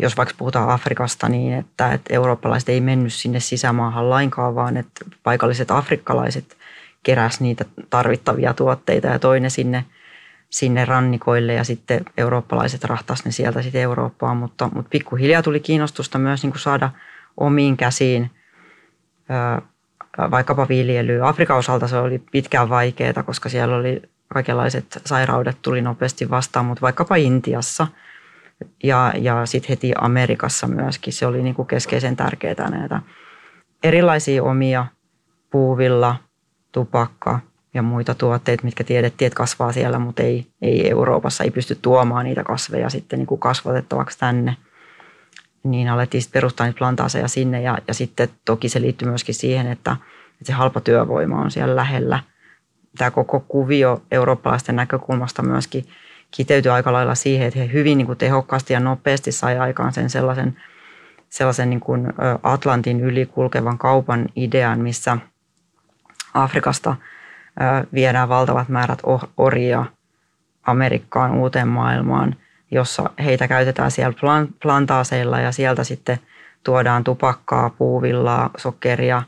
jos 0.00 0.16
vaikka 0.16 0.34
puhutaan 0.38 0.68
Afrikasta, 0.68 1.28
niin 1.28 1.52
että, 1.52 1.92
että 1.92 2.14
eurooppalaiset 2.14 2.68
ei 2.68 2.80
mennyt 2.80 3.12
sinne 3.12 3.40
sisämaahan 3.40 4.10
lainkaan, 4.10 4.54
vaan 4.54 4.76
että 4.76 5.04
paikalliset 5.22 5.70
afrikkalaiset 5.70 6.56
keräs 7.02 7.40
niitä 7.40 7.64
tarvittavia 7.90 8.54
tuotteita 8.54 9.06
ja 9.06 9.18
toinen 9.18 9.50
sinne, 9.50 9.84
sinne 10.54 10.84
rannikoille 10.84 11.54
ja 11.54 11.64
sitten 11.64 12.00
eurooppalaiset 12.16 12.84
rahtas 12.84 13.24
ne 13.24 13.30
sieltä 13.30 13.62
sitten 13.62 13.80
Eurooppaan, 13.80 14.36
mutta, 14.36 14.70
mutta 14.74 14.88
pikkuhiljaa 14.88 15.42
tuli 15.42 15.60
kiinnostusta 15.60 16.18
myös 16.18 16.42
niin 16.42 16.50
kuin 16.50 16.60
saada 16.60 16.90
omiin 17.36 17.76
käsiin 17.76 18.30
vaikkapa 20.30 20.68
viljelyä. 20.68 21.28
Afrikan 21.28 21.56
osalta 21.56 21.88
se 21.88 21.96
oli 21.96 22.22
pitkään 22.32 22.68
vaikeaa, 22.68 23.22
koska 23.22 23.48
siellä 23.48 23.76
oli 23.76 24.02
kaikenlaiset 24.28 25.02
sairaudet 25.06 25.56
tuli 25.62 25.82
nopeasti 25.82 26.30
vastaan, 26.30 26.66
mutta 26.66 26.82
vaikkapa 26.82 27.16
Intiassa 27.16 27.86
ja, 28.82 29.12
ja 29.18 29.46
sitten 29.46 29.68
heti 29.68 29.92
Amerikassa 30.00 30.66
myöskin 30.66 31.12
se 31.12 31.26
oli 31.26 31.42
niin 31.42 31.54
kuin 31.54 31.68
keskeisen 31.68 32.16
tärkeää 32.16 32.70
näitä 32.70 33.02
erilaisia 33.82 34.42
omia 34.42 34.86
puuvilla, 35.50 36.16
tupakka 36.72 37.40
ja 37.74 37.82
muita 37.82 38.14
tuotteita, 38.14 38.64
mitkä 38.64 38.84
tiedettiin, 38.84 39.26
että 39.26 39.36
kasvaa 39.36 39.72
siellä, 39.72 39.98
mutta 39.98 40.22
ei, 40.22 40.46
ei 40.62 40.90
Euroopassa, 40.90 41.44
ei 41.44 41.50
pysty 41.50 41.78
tuomaan 41.82 42.24
niitä 42.24 42.44
kasveja 42.44 42.90
sitten 42.90 43.18
niin 43.18 43.26
kuin 43.26 43.40
kasvatettavaksi 43.40 44.18
tänne. 44.18 44.56
Niin 45.62 45.88
alettiin 45.88 46.22
sitten 46.22 46.40
perustaa 46.40 46.66
niitä 46.66 46.78
plantaaseja 46.78 47.28
sinne 47.28 47.62
ja, 47.62 47.78
ja 47.88 47.94
sitten 47.94 48.28
toki 48.44 48.68
se 48.68 48.80
liittyy 48.80 49.08
myöskin 49.08 49.34
siihen, 49.34 49.66
että, 49.66 49.96
että 50.32 50.44
se 50.44 50.52
halpa 50.52 50.80
työvoima 50.80 51.40
on 51.40 51.50
siellä 51.50 51.76
lähellä. 51.76 52.20
Tämä 52.98 53.10
koko 53.10 53.40
kuvio 53.40 54.02
eurooppalaisten 54.10 54.76
näkökulmasta 54.76 55.42
myöskin 55.42 55.84
kiteytyi 56.30 56.72
aika 56.72 56.92
lailla 56.92 57.14
siihen, 57.14 57.46
että 57.46 57.60
he 57.60 57.72
hyvin 57.72 57.98
niin 57.98 58.06
kuin 58.06 58.18
tehokkaasti 58.18 58.72
ja 58.72 58.80
nopeasti 58.80 59.32
sai 59.32 59.58
aikaan 59.58 59.92
sen 59.92 60.10
sellaisen, 60.10 60.56
sellaisen 61.28 61.70
niin 61.70 61.80
kuin 61.80 62.12
Atlantin 62.42 63.00
yli 63.00 63.26
kulkevan 63.26 63.78
kaupan 63.78 64.26
idean, 64.36 64.80
missä– 64.80 65.18
Afrikasta 66.34 66.96
viedään 67.94 68.28
valtavat 68.28 68.68
määrät 68.68 68.98
orjia 69.36 69.84
Amerikkaan, 70.66 71.34
uuteen 71.34 71.68
maailmaan, 71.68 72.36
jossa 72.70 73.10
heitä 73.24 73.48
käytetään 73.48 73.90
siellä 73.90 74.14
plantaaseilla 74.62 75.40
ja 75.40 75.52
sieltä 75.52 75.84
sitten 75.84 76.18
tuodaan 76.64 77.04
tupakkaa, 77.04 77.70
puuvillaa, 77.70 78.50
sokeria, 78.56 79.22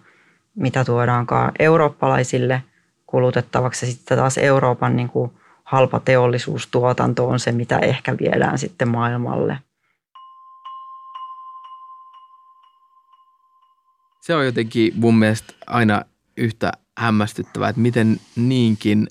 mitä 0.55 0.85
tuodaankaan 0.85 1.53
eurooppalaisille 1.59 2.62
kulutettavaksi. 3.07 3.87
Sitten 3.87 4.19
taas 4.19 4.39
Euroopan 4.39 4.97
niin 4.97 5.09
kuin 5.09 5.33
halpa 5.65 6.01
teollisuustuotanto 6.01 7.29
on 7.29 7.41
se, 7.41 7.53
mitä 7.53 7.79
ehkä 7.79 8.15
viedään 8.21 8.59
sitten 8.59 8.89
maailmalle. 8.89 9.59
Se 14.21 14.35
on 14.35 14.47
jotenkin 14.47 14.93
mun 14.97 15.19
mielestä 15.19 15.55
aina 15.67 16.03
yhtä 16.37 16.73
hämmästyttävää, 16.99 17.69
että 17.69 17.83
miten 17.83 18.21
niinkin 18.37 19.07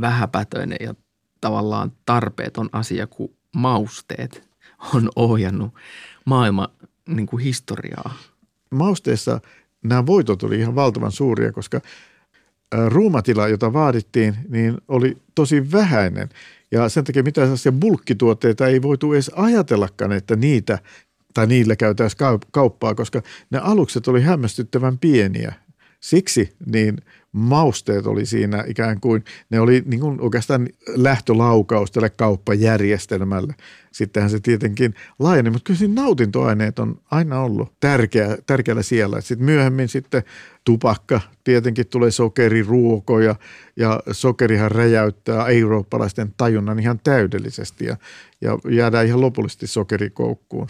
vähäpätöinen 0.00 0.78
ja 0.80 0.94
tavallaan 1.40 1.92
tarpeeton 2.06 2.68
asia 2.72 3.06
kuin 3.06 3.36
mausteet 3.56 4.48
on 4.94 5.08
ohjannut 5.16 5.74
maailman 6.24 6.68
niin 7.08 7.26
kuin 7.26 7.42
historiaa. 7.42 8.14
Mausteessa 8.70 9.40
nämä 9.84 10.06
voitot 10.06 10.42
oli 10.42 10.58
ihan 10.58 10.74
valtavan 10.74 11.12
suuria, 11.12 11.52
koska 11.52 11.80
ruumatila, 12.86 13.48
jota 13.48 13.72
vaadittiin, 13.72 14.36
niin 14.48 14.78
oli 14.88 15.16
tosi 15.34 15.72
vähäinen. 15.72 16.28
Ja 16.70 16.88
sen 16.88 17.04
takia 17.04 17.22
mitään 17.22 17.46
sellaisia 17.46 17.72
bulkkituotteita 17.72 18.66
ei 18.66 18.82
voitu 18.82 19.12
edes 19.12 19.30
ajatellakaan, 19.34 20.12
että 20.12 20.36
niitä 20.36 20.78
tai 21.34 21.46
niillä 21.46 21.76
käytäisiin 21.76 22.40
kauppaa, 22.50 22.94
koska 22.94 23.22
ne 23.50 23.58
alukset 23.58 24.08
oli 24.08 24.22
hämmästyttävän 24.22 24.98
pieniä. 24.98 25.54
Siksi 26.00 26.52
niin 26.66 26.98
mausteet 27.32 28.06
oli 28.06 28.26
siinä 28.26 28.64
ikään 28.66 29.00
kuin, 29.00 29.24
ne 29.50 29.60
oli 29.60 29.82
niin 29.86 30.00
kuin 30.00 30.20
oikeastaan 30.20 30.68
lähtölaukaus 30.88 31.90
tälle 31.90 32.10
kauppajärjestelmälle. 32.10 33.54
Sittenhän 33.92 34.30
se 34.30 34.40
tietenkin 34.40 34.94
laajeni, 35.18 35.50
mutta 35.50 35.64
kyllä 35.64 35.78
siinä 35.78 36.02
nautintoaineet 36.02 36.78
on 36.78 37.00
aina 37.10 37.40
ollut 37.40 37.72
tärkeä, 37.80 38.38
tärkeällä 38.46 38.82
siellä. 38.82 39.20
Sitten 39.20 39.44
myöhemmin 39.44 39.88
sitten 39.88 40.22
tupakka, 40.64 41.20
tietenkin 41.44 41.86
tulee 41.86 42.10
sokeriruoko 42.10 43.20
ja, 43.20 43.34
ja 43.76 44.00
sokerihan 44.12 44.70
räjäyttää 44.70 45.46
eurooppalaisten 45.46 46.34
tajunnan 46.36 46.78
ihan 46.78 47.00
täydellisesti 47.04 47.84
ja, 47.84 47.96
ja 48.40 48.58
jäädään 48.70 49.06
ihan 49.06 49.20
lopullisesti 49.20 49.66
sokerikoukkuun. 49.66 50.68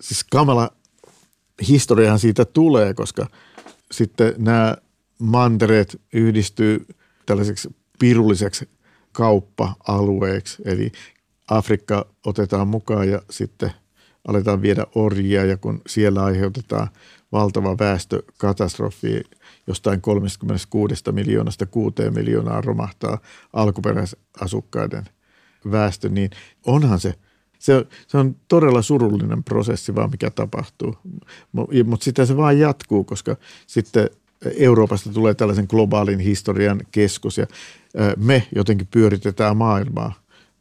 Siis 0.00 0.24
kamala 0.24 0.70
historiahan 1.68 2.18
siitä 2.18 2.44
tulee, 2.44 2.94
koska– 2.94 3.26
sitten 3.92 4.34
nämä 4.38 4.76
mantereet 5.18 6.00
yhdistyy 6.12 6.86
tällaiseksi 7.26 7.76
pirulliseksi 7.98 8.68
kauppa-alueeksi, 9.12 10.62
eli 10.64 10.92
Afrikka 11.50 12.06
otetaan 12.26 12.68
mukaan 12.68 13.08
ja 13.08 13.22
sitten 13.30 13.72
aletaan 14.28 14.62
viedä 14.62 14.86
orjia 14.94 15.44
ja 15.44 15.56
kun 15.56 15.80
siellä 15.86 16.24
aiheutetaan 16.24 16.88
valtava 17.32 17.78
väestökatastrofi, 17.78 19.22
jostain 19.66 20.00
36 20.00 20.94
miljoonasta 21.12 21.66
6 21.66 21.94
miljoonaa 22.14 22.60
romahtaa 22.60 23.18
alkuperäisasukkaiden 23.52 25.04
väestö, 25.70 26.08
niin 26.08 26.30
onhan 26.66 27.00
se– 27.00 27.14
se, 27.58 27.86
se 28.06 28.18
on 28.18 28.36
todella 28.48 28.82
surullinen 28.82 29.44
prosessi 29.44 29.94
vaan, 29.94 30.10
mikä 30.10 30.30
tapahtuu. 30.30 30.96
Mutta 31.84 32.04
sitten 32.04 32.26
se 32.26 32.36
vaan 32.36 32.58
jatkuu, 32.58 33.04
koska 33.04 33.36
sitten 33.66 34.10
Euroopasta 34.56 35.12
tulee 35.12 35.34
tällaisen 35.34 35.66
globaalin 35.68 36.18
historian 36.18 36.80
keskus 36.92 37.38
ja 37.38 37.46
me 38.16 38.46
jotenkin 38.54 38.88
pyöritetään 38.90 39.56
maailmaa, 39.56 40.14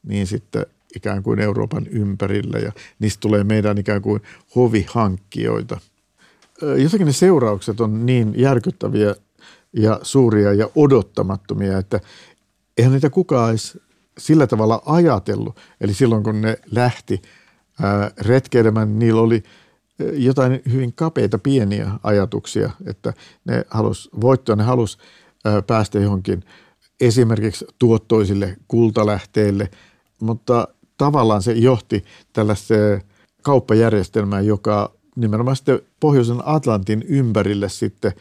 niin 0.04 0.28
sitten 0.28 0.66
ikään 0.96 1.24
kuin 1.24 1.40
Euroopan 1.40 1.88
ympärillä 1.88 2.60
ja 2.60 2.72
niistä 3.00 3.22
tulee 3.22 3.44
meidän 3.44 3.78
ikään 3.78 4.02
kuin 4.02 4.22
hovihankkijoita. 4.56 5.80
Jotenkin 6.62 7.06
ne 7.06 7.14
seuraukset 7.14 7.82
on 7.82 8.06
niin 8.06 8.34
järkyttäviä 8.38 9.16
ja 9.74 10.00
suuria 10.02 10.54
ja 10.54 10.70
odottamattomia, 10.76 11.78
että 11.78 12.00
eihän 12.78 12.94
niitä 12.94 13.10
kukaan 13.10 13.50
edes 13.50 13.78
sillä 14.18 14.48
tavalla 14.48 14.82
ajatellut. 14.86 15.60
Eli 15.82 15.94
silloin 15.94 16.24
kun 16.24 16.42
ne 16.42 16.58
lähti 16.72 17.22
ää, 17.82 18.12
retkeilemään, 18.22 19.00
niillä 19.00 19.22
oli 19.22 19.44
jotain 20.14 20.62
hyvin 20.72 20.94
kapeita 20.94 21.38
pieniä 21.38 21.92
ajatuksia, 22.04 22.72
että 22.86 23.14
ne 23.46 23.64
halus 23.70 24.10
voittoa, 24.22 24.56
ne 24.56 24.64
halus 24.64 24.98
ää, 25.46 25.62
päästä 25.62 26.00
johonkin 26.00 26.44
esimerkiksi 27.02 27.66
tuottoisille 27.80 28.58
kultalähteille, 28.68 29.70
mutta 30.22 30.68
tavallaan 30.98 31.42
se 31.42 31.52
johti 31.52 32.04
tällaista 32.34 32.74
kauppajärjestelmään, 33.42 34.46
joka 34.46 34.94
nimenomaan 35.16 35.56
sitten 35.56 35.80
Pohjoisen 36.00 36.42
Atlantin 36.46 37.06
ympärille 37.08 37.70
sitten 37.70 38.12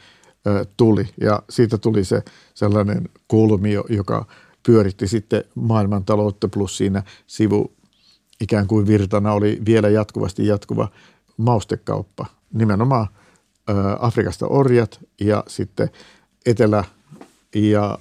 tuli 0.77 1.09
ja 1.21 1.43
siitä 1.51 1.79
tuli 1.79 2.05
se 2.05 2.23
sellainen 2.55 3.09
kolmio, 3.27 3.85
joka 3.89 4.27
pyöritti 4.67 5.09
sitten 5.09 5.45
maailmantaloutta 5.55 6.49
plus 6.49 6.77
siinä 6.77 7.03
sivu 7.27 7.73
ikään 8.41 8.67
kuin 8.67 8.87
virtana 8.87 9.33
oli 9.33 9.63
vielä 9.67 9.89
jatkuvasti 9.89 10.47
jatkuva 10.47 10.89
maustekauppa. 11.37 12.27
Nimenomaan 12.53 13.07
Afrikasta 13.99 14.47
orjat 14.47 15.01
ja 15.21 15.45
sitten 15.47 15.91
Etelä- 16.47 16.85
ja 17.55 17.99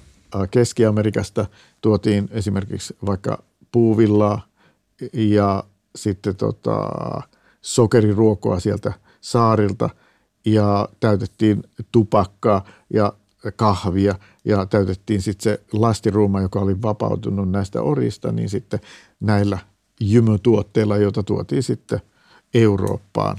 Keski-Amerikasta 0.50 1.46
tuotiin 1.80 2.28
esimerkiksi 2.30 2.96
vaikka 3.06 3.42
puuvillaa 3.72 4.46
ja 5.12 5.64
sitten 5.96 6.36
tota, 6.36 6.80
sokeriruokoa 7.62 8.60
sieltä 8.60 8.92
saarilta 9.20 9.90
ja 10.44 10.88
täytettiin 11.00 11.62
tupakkaa 11.92 12.64
ja 12.90 13.12
kahvia 13.56 14.14
ja 14.44 14.66
täytettiin 14.66 15.22
sitten 15.22 15.42
se 15.42 15.60
lastiruuma, 15.72 16.40
joka 16.40 16.60
oli 16.60 16.82
vapautunut 16.82 17.50
näistä 17.50 17.82
orista, 17.82 18.32
niin 18.32 18.48
sitten 18.48 18.80
näillä 19.20 19.58
jymytuotteilla, 20.00 20.96
joita 20.96 21.22
tuotiin 21.22 21.62
sitten 21.62 22.00
Eurooppaan. 22.54 23.36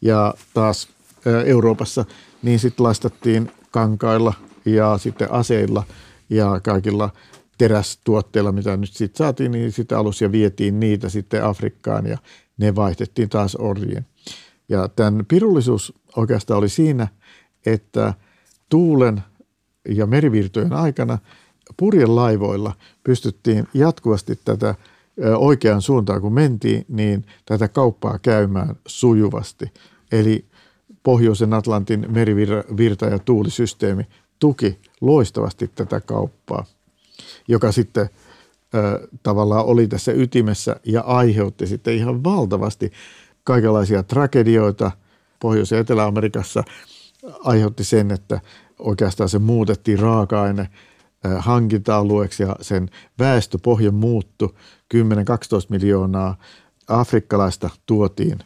Ja 0.00 0.34
taas 0.54 0.88
Euroopassa 1.44 2.04
niin 2.42 2.58
sitten 2.58 2.84
lastattiin 2.84 3.50
kankailla 3.70 4.34
ja 4.64 4.98
sitten 4.98 5.32
aseilla 5.32 5.84
ja 6.30 6.60
kaikilla 6.64 7.10
terästuotteilla, 7.58 8.52
mitä 8.52 8.76
nyt 8.76 8.92
sitten 8.92 9.18
saatiin, 9.18 9.52
niin 9.52 9.72
sitten 9.72 9.98
alus 9.98 10.20
ja 10.20 10.32
vietiin 10.32 10.80
niitä 10.80 11.08
sitten 11.08 11.44
Afrikkaan 11.44 12.06
ja 12.06 12.18
ne 12.58 12.74
vaihdettiin 12.74 13.28
taas 13.28 13.56
orjien. 13.56 14.06
Ja 14.68 14.88
tämän 14.88 15.26
pirullisuus 15.26 15.92
oikeastaan 16.16 16.58
oli 16.58 16.68
siinä, 16.68 17.08
että 17.66 18.14
tuulen 18.68 19.22
ja 19.88 20.06
merivirtojen 20.06 20.72
aikana 20.72 21.18
purjelaivoilla 21.76 22.72
pystyttiin 23.04 23.68
jatkuvasti 23.74 24.38
tätä 24.44 24.74
oikeaan 25.36 25.82
suuntaan, 25.82 26.20
kun 26.20 26.32
mentiin, 26.32 26.84
niin 26.88 27.24
tätä 27.46 27.68
kauppaa 27.68 28.18
käymään 28.18 28.76
sujuvasti. 28.86 29.72
Eli 30.12 30.44
Pohjoisen 31.02 31.54
Atlantin 31.54 32.06
merivirta 32.08 33.06
ja 33.06 33.18
tuulisysteemi 33.18 34.06
tuki 34.38 34.78
loistavasti 35.00 35.70
tätä 35.74 36.00
kauppaa, 36.00 36.64
joka 37.48 37.72
sitten 37.72 38.08
ö, 38.74 39.08
tavallaan 39.22 39.64
oli 39.64 39.88
tässä 39.88 40.12
ytimessä 40.12 40.76
ja 40.84 41.00
aiheutti 41.00 41.66
sitten 41.66 41.94
ihan 41.94 42.24
valtavasti 42.24 42.92
kaikenlaisia 43.44 44.02
tragedioita 44.02 44.90
Pohjois- 45.40 45.70
ja 45.70 45.78
Etelä-Amerikassa. 45.78 46.64
Aiheutti 47.44 47.84
sen, 47.84 48.10
että 48.10 48.40
oikeastaan 48.78 49.28
se 49.28 49.38
muutettiin 49.38 49.98
raaka-aine 49.98 50.68
hankinta-alueeksi 51.38 52.42
ja 52.42 52.56
sen 52.60 52.90
väestöpohja 53.18 53.92
muuttui. 53.92 54.54
10-12 54.94 54.98
miljoonaa 55.68 56.36
afrikkalaista 56.88 57.70
tuotiin 57.86 58.38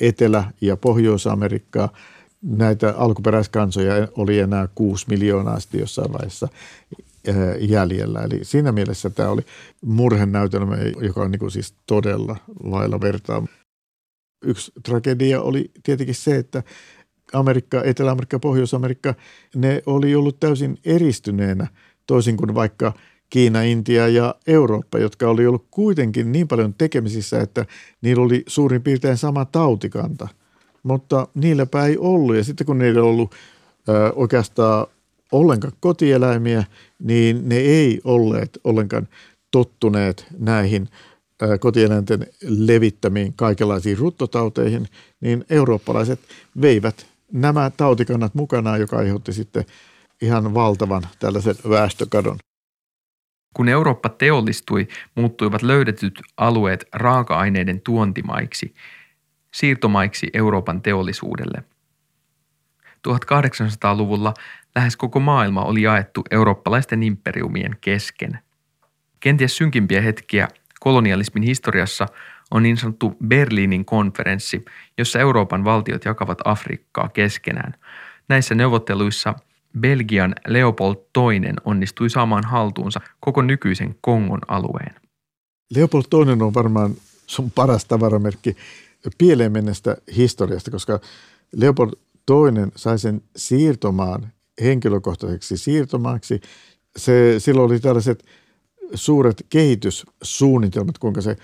Etelä- 0.00 0.52
ja 0.60 0.76
Pohjois-Amerikkaa. 0.76 1.88
Näitä 2.42 2.94
alkuperäiskansoja 2.96 4.08
oli 4.16 4.38
enää 4.38 4.68
6 4.74 5.06
miljoonaa 5.08 5.60
sitten 5.60 5.80
jossain 5.80 6.12
vaiheessa 6.12 6.48
jäljellä. 7.60 8.22
Eli 8.22 8.44
siinä 8.44 8.72
mielessä 8.72 9.10
tämä 9.10 9.28
oli 9.28 9.42
murhenäytelmä, 9.84 10.76
joka 11.00 11.20
on 11.22 11.30
niin 11.30 11.38
kuin 11.38 11.50
siis 11.50 11.74
todella 11.86 12.36
lailla 12.62 13.00
vertaa. 13.00 13.46
Yksi 14.44 14.72
tragedia 14.82 15.40
oli 15.40 15.70
tietenkin 15.82 16.14
se, 16.14 16.36
että 16.36 16.62
Amerikka, 17.32 17.82
Etelä-Amerikka, 17.82 18.38
Pohjois-Amerikka, 18.38 19.14
ne 19.54 19.82
oli 19.86 20.14
ollut 20.14 20.40
täysin 20.40 20.78
eristyneenä– 20.84 21.66
toisin 22.08 22.36
kuin 22.36 22.54
vaikka 22.54 22.92
Kiina, 23.30 23.62
Intia 23.62 24.08
ja 24.08 24.34
Eurooppa, 24.46 24.98
jotka 24.98 25.28
oli 25.28 25.46
ollut 25.46 25.66
kuitenkin 25.70 26.32
niin 26.32 26.48
paljon 26.48 26.74
tekemisissä, 26.74 27.40
että 27.40 27.66
niillä 28.02 28.22
oli 28.22 28.42
suurin 28.46 28.82
piirtein 28.82 29.16
sama 29.16 29.44
tautikanta. 29.44 30.28
Mutta 30.82 31.28
niilläpä 31.34 31.86
ei 31.86 31.98
ollut. 31.98 32.36
Ja 32.36 32.44
sitten 32.44 32.66
kun 32.66 32.78
niillä 32.78 32.98
ei 33.00 33.06
ollut 33.06 33.34
ö, 33.88 34.12
oikeastaan 34.14 34.86
ollenkaan 35.32 35.72
kotieläimiä, 35.80 36.64
niin 36.98 37.48
ne 37.48 37.56
ei 37.56 38.00
olleet 38.04 38.58
ollenkaan 38.64 39.08
tottuneet 39.50 40.26
näihin 40.38 40.88
kotieläinten 41.60 42.26
levittämiin 42.42 43.32
kaikenlaisiin 43.36 43.98
ruttotauteihin, 43.98 44.86
niin 45.20 45.44
eurooppalaiset 45.50 46.20
veivät 46.60 47.06
nämä 47.32 47.70
tautikannat 47.76 48.34
mukanaan, 48.34 48.80
joka 48.80 48.98
aiheutti 48.98 49.32
sitten– 49.32 49.64
ihan 50.22 50.54
valtavan 50.54 51.02
tällaisen 51.18 51.54
väestökadon. 51.68 52.38
Kun 53.54 53.68
Eurooppa 53.68 54.08
teollistui, 54.08 54.88
muuttuivat 55.14 55.62
löydetyt 55.62 56.22
alueet 56.36 56.84
raaka-aineiden 56.92 57.80
tuontimaiksi, 57.80 58.74
siirtomaiksi 59.54 60.30
Euroopan 60.32 60.82
teollisuudelle. 60.82 61.64
1800-luvulla 63.08 64.34
lähes 64.76 64.96
koko 64.96 65.20
maailma 65.20 65.64
oli 65.64 65.82
jaettu 65.82 66.22
eurooppalaisten 66.30 67.02
imperiumien 67.02 67.76
kesken. 67.80 68.38
Kenties 69.20 69.56
synkimpiä 69.56 70.00
hetkiä 70.00 70.48
kolonialismin 70.80 71.42
historiassa 71.42 72.06
on 72.50 72.62
niin 72.62 72.76
sanottu 72.76 73.16
Berliinin 73.26 73.84
konferenssi, 73.84 74.64
jossa 74.98 75.18
Euroopan 75.18 75.64
valtiot 75.64 76.04
jakavat 76.04 76.38
Afrikkaa 76.44 77.08
keskenään. 77.08 77.74
Näissä 78.28 78.54
neuvotteluissa– 78.54 79.34
Belgian 79.80 80.34
Leopold 80.46 80.96
II 81.16 81.52
onnistui 81.64 82.10
saamaan 82.10 82.44
haltuunsa 82.44 83.00
koko 83.20 83.42
nykyisen 83.42 83.96
Kongon 84.00 84.40
alueen. 84.48 84.94
Leopold 85.74 86.02
II 86.26 86.32
on 86.32 86.54
varmaan 86.54 86.94
sun 87.26 87.50
paras 87.50 87.84
tavaramerkki 87.84 88.56
pieleen 89.18 89.52
mennestä 89.52 89.96
historiasta, 90.16 90.70
koska 90.70 91.00
Leopold 91.52 91.92
II 92.30 92.66
sai 92.76 92.98
sen 92.98 93.22
siirtomaan 93.36 94.32
henkilökohtaiseksi 94.62 95.56
siirtomaaksi. 95.56 96.40
Se, 96.96 97.34
silloin 97.38 97.70
oli 97.70 97.80
tällaiset 97.80 98.24
suuret 98.94 99.46
kehityssuunnitelmat, 99.50 100.98
kuinka 100.98 101.20
se 101.20 101.36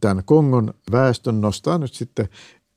tämän 0.00 0.24
Kongon 0.24 0.74
väestön 0.92 1.40
nostaa 1.40 1.78
nyt 1.78 1.94
sitten 1.94 2.28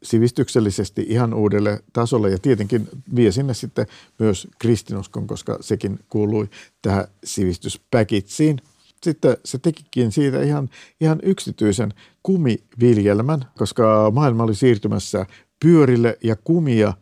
sivistyksellisesti 0.04 1.06
ihan 1.10 1.34
uudelle 1.34 1.84
tasolle 1.94 2.30
ja 2.30 2.40
tietenkin 2.40 2.90
vie 3.16 3.32
sinne 3.32 3.54
sitten 3.54 3.88
myös 4.20 4.48
kristinuskon, 4.60 5.28
koska 5.28 5.58
sekin 5.62 6.00
kuului 6.10 6.50
tähän 6.82 7.08
sivistyspäkitsiin. 7.24 8.62
Sitten 9.04 9.38
se 9.46 9.58
tekikin 9.58 10.12
siitä 10.12 10.42
ihan, 10.42 10.70
ihan 11.02 11.20
yksityisen 11.24 11.94
kumiviljelmän, 12.24 13.46
koska 13.58 14.12
maailma 14.14 14.44
oli 14.44 14.56
siirtymässä 14.56 15.26
pyörille 15.64 16.18
ja 16.24 16.36
kumia, 16.36 16.94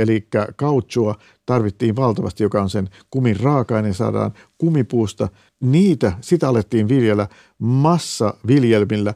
eli 0.00 0.28
kautsua 0.56 1.18
tarvittiin 1.46 1.96
valtavasti, 1.96 2.42
joka 2.42 2.62
on 2.62 2.70
sen 2.70 2.88
kumin 3.10 3.40
raaka-aine, 3.40 3.92
saadaan 3.92 4.32
kumipuusta. 4.58 5.28
Niitä, 5.60 6.12
sitä 6.20 6.48
alettiin 6.48 6.88
viljellä 6.88 7.28
massaviljelmillä 7.58 9.14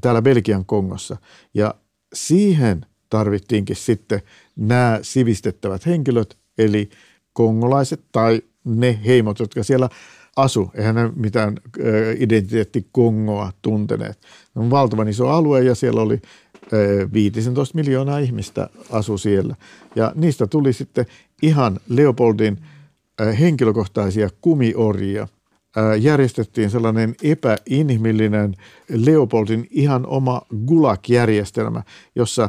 täällä 0.00 0.22
Belgian 0.22 0.64
Kongossa. 0.64 1.16
Ja 1.54 1.74
siihen 2.14 2.86
tarvittiinkin 3.10 3.76
sitten 3.76 4.22
nämä 4.56 4.98
sivistettävät 5.02 5.86
henkilöt, 5.86 6.38
eli 6.58 6.90
kongolaiset 7.32 8.00
tai 8.12 8.42
ne 8.64 9.00
heimot, 9.06 9.38
jotka 9.38 9.62
siellä 9.62 9.88
asu. 10.36 10.70
Eihän 10.74 10.94
ne 10.94 11.12
mitään 11.16 11.56
identiteetti 12.18 12.86
Kongoa 12.92 13.52
tunteneet. 13.62 14.18
On 14.56 14.70
valtavan 14.70 15.08
iso 15.08 15.28
alue 15.28 15.62
ja 15.62 15.74
siellä 15.74 16.00
oli 16.02 16.22
15 17.12 17.74
miljoonaa 17.74 18.18
ihmistä 18.18 18.68
asu 18.90 19.18
siellä. 19.18 19.56
Ja 19.96 20.12
niistä 20.14 20.46
tuli 20.46 20.72
sitten 20.72 21.06
ihan 21.42 21.80
Leopoldin 21.88 22.58
henkilökohtaisia 23.38 24.28
kumiorjia– 24.40 25.28
järjestettiin 26.00 26.70
sellainen 26.70 27.14
epäinhimillinen 27.22 28.54
Leopoldin 28.88 29.66
ihan 29.70 30.06
oma 30.06 30.42
gulag-järjestelmä, 30.66 31.82
jossa 32.14 32.48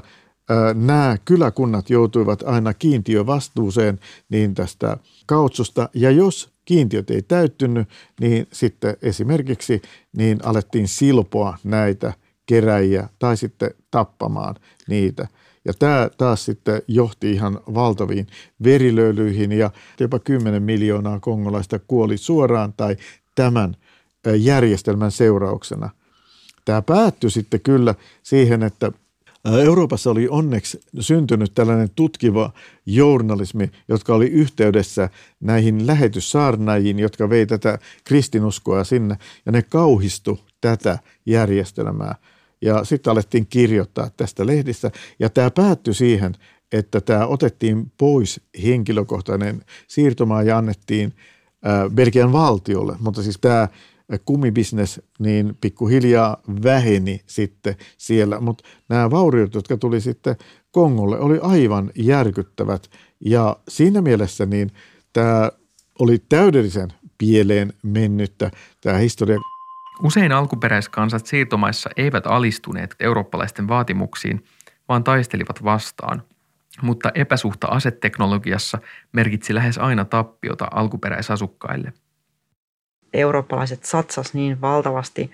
nämä 0.73 1.17
kyläkunnat 1.25 1.89
joutuivat 1.89 2.43
aina 2.43 2.73
kiintiövastuuseen 2.73 3.99
niin 4.29 4.53
tästä 4.53 4.97
kautsusta. 5.25 5.89
Ja 5.93 6.11
jos 6.11 6.53
kiintiöt 6.65 7.09
ei 7.09 7.21
täyttynyt, 7.21 7.89
niin 8.19 8.47
sitten 8.51 8.97
esimerkiksi 9.01 9.81
niin 10.17 10.39
alettiin 10.45 10.87
silpoa 10.87 11.57
näitä 11.63 12.13
keräjiä 12.45 13.09
tai 13.19 13.37
sitten 13.37 13.71
tappamaan 13.91 14.55
niitä– 14.87 15.27
ja 15.65 15.73
tämä 15.73 16.09
taas 16.17 16.45
sitten 16.45 16.81
johti 16.87 17.31
ihan 17.31 17.59
valtaviin 17.73 18.27
verilöylyihin 18.63 19.51
ja 19.51 19.71
jopa 19.99 20.19
10 20.19 20.63
miljoonaa 20.63 21.19
kongolaista 21.19 21.79
kuoli 21.79 22.17
suoraan 22.17 22.73
tai 22.73 22.97
tämän 23.35 23.77
järjestelmän 24.37 25.11
seurauksena. 25.11 25.89
Tämä 26.65 26.81
päättyi 26.81 27.31
sitten 27.31 27.61
kyllä 27.61 27.95
siihen, 28.23 28.63
että 28.63 28.91
Euroopassa 29.61 30.11
oli 30.11 30.27
onneksi 30.27 30.79
syntynyt 30.99 31.51
tällainen 31.55 31.89
tutkiva 31.95 32.51
journalismi, 32.85 33.71
jotka 33.87 34.15
oli 34.15 34.27
yhteydessä 34.27 35.09
näihin 35.39 35.87
lähetyssaarnaajiin, 35.87 36.99
jotka 36.99 37.29
vei 37.29 37.45
tätä 37.45 37.79
kristinuskoa 38.03 38.83
sinne, 38.83 39.17
ja 39.45 39.51
ne 39.51 39.61
kauhistu 39.61 40.39
tätä 40.61 40.99
järjestelmää– 41.25 42.15
ja 42.63 42.83
sitten 42.83 43.11
alettiin 43.11 43.47
kirjoittaa 43.47 44.09
tästä 44.17 44.45
lehdistä. 44.45 44.91
Ja 45.19 45.29
tämä 45.29 45.51
päättyi 45.51 45.93
siihen, 45.93 46.33
että 46.71 47.01
tämä 47.01 47.27
otettiin 47.27 47.91
pois 47.97 48.41
henkilökohtainen 48.63 49.61
siirtomaa 49.87 50.43
ja 50.43 50.57
annettiin 50.57 51.13
Belgian 51.95 52.33
valtiolle. 52.33 52.95
Mutta 52.99 53.23
siis 53.23 53.37
tämä 53.41 53.67
kumibisnes 54.25 55.01
niin 55.19 55.57
pikkuhiljaa 55.61 56.41
väheni 56.63 57.21
sitten 57.25 57.75
siellä. 57.97 58.39
Mutta 58.39 58.63
nämä 58.89 59.11
vauriot, 59.11 59.53
jotka 59.53 59.77
tuli 59.77 60.01
sitten 60.01 60.35
Kongolle, 60.71 61.19
oli 61.19 61.39
aivan 61.41 61.91
järkyttävät. 61.95 62.89
Ja 63.25 63.57
siinä 63.69 64.01
mielessä 64.01 64.45
niin 64.45 64.71
tämä 65.13 65.51
oli 65.99 66.23
täydellisen 66.29 66.93
pieleen 67.17 67.73
mennyttä 67.83 68.51
tämä 68.81 68.97
historia. 68.97 69.39
Usein 70.03 70.31
alkuperäiskansat 70.31 71.25
siirtomaissa 71.25 71.89
eivät 71.97 72.27
alistuneet 72.27 72.95
eurooppalaisten 72.99 73.67
vaatimuksiin, 73.67 74.43
vaan 74.89 75.03
taistelivat 75.03 75.63
vastaan. 75.63 76.23
Mutta 76.81 77.11
epäsuhta 77.15 77.67
aseteknologiassa 77.67 78.77
merkitsi 79.11 79.55
lähes 79.55 79.77
aina 79.77 80.05
tappiota 80.05 80.67
alkuperäisasukkaille. 80.71 81.93
Eurooppalaiset 83.13 83.83
satsas 83.83 84.33
niin 84.33 84.61
valtavasti 84.61 85.31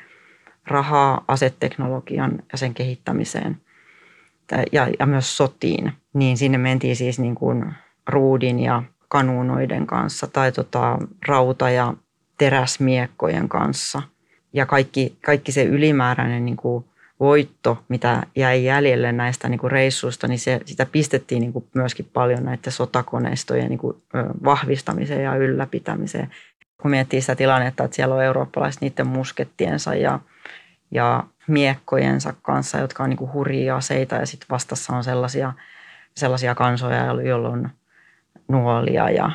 rahaa 0.68 1.24
aseteknologian 1.28 2.44
ja 2.52 2.58
sen 2.58 2.74
kehittämiseen 2.74 3.62
ja, 4.72 4.88
ja 5.00 5.06
myös 5.06 5.38
sotiin, 5.38 5.94
niin 6.14 6.38
sinne 6.38 6.58
mentiin 6.58 6.96
siis 6.96 7.20
niin 7.20 7.36
kuin 7.36 7.74
ruudin 8.08 8.60
ja 8.60 8.84
kanuunoiden 9.08 9.88
kanssa 9.88 10.28
tai 10.28 10.52
tota, 10.52 10.98
rauta- 11.28 11.70
ja 11.70 11.94
teräsmiekkojen 12.38 13.50
kanssa. 13.50 14.02
Ja 14.54 14.66
kaikki, 14.66 15.18
kaikki 15.26 15.52
se 15.52 15.64
ylimääräinen 15.64 16.46
niin 16.46 16.58
kuin 16.58 16.86
voitto, 17.20 17.84
mitä 17.90 18.24
jäi 18.36 18.64
jäljelle 18.64 19.12
näistä 19.12 19.50
niin 19.50 19.60
kuin 19.60 19.72
reissuista, 19.72 20.28
niin 20.28 20.40
se, 20.40 20.60
sitä 20.66 20.86
pistettiin 20.86 21.42
niin 21.42 21.54
kuin 21.54 21.66
myöskin 21.74 22.10
paljon 22.14 22.46
näiden 22.46 22.72
sotakoneistojen 22.72 23.70
niin 23.70 23.80
kuin, 23.80 23.98
vahvistamiseen 24.44 25.24
ja 25.24 25.36
ylläpitämiseen. 25.36 26.32
Kun 26.82 26.92
miettii 26.92 27.22
sitä 27.22 27.36
tilannetta, 27.36 27.84
että 27.84 27.96
siellä 27.96 28.16
on 28.16 28.24
eurooppalaiset 28.24 28.82
niiden 28.82 29.08
muskettiensa 29.08 29.96
ja, 29.96 30.20
ja 30.92 31.24
miekkojensa 31.48 32.34
kanssa, 32.42 32.78
jotka 32.78 33.04
on 33.04 33.10
niin 33.10 33.18
kuin 33.18 33.34
hurjia 33.34 33.76
aseita 33.76 34.16
ja 34.16 34.26
sitten 34.26 34.48
vastassa 34.50 34.96
on 34.96 35.04
sellaisia, 35.04 35.54
sellaisia 36.16 36.56
kansoja, 36.56 37.22
joilla 37.22 37.50
on 37.50 37.70
nuolia 38.48 39.10
ja 39.10 39.32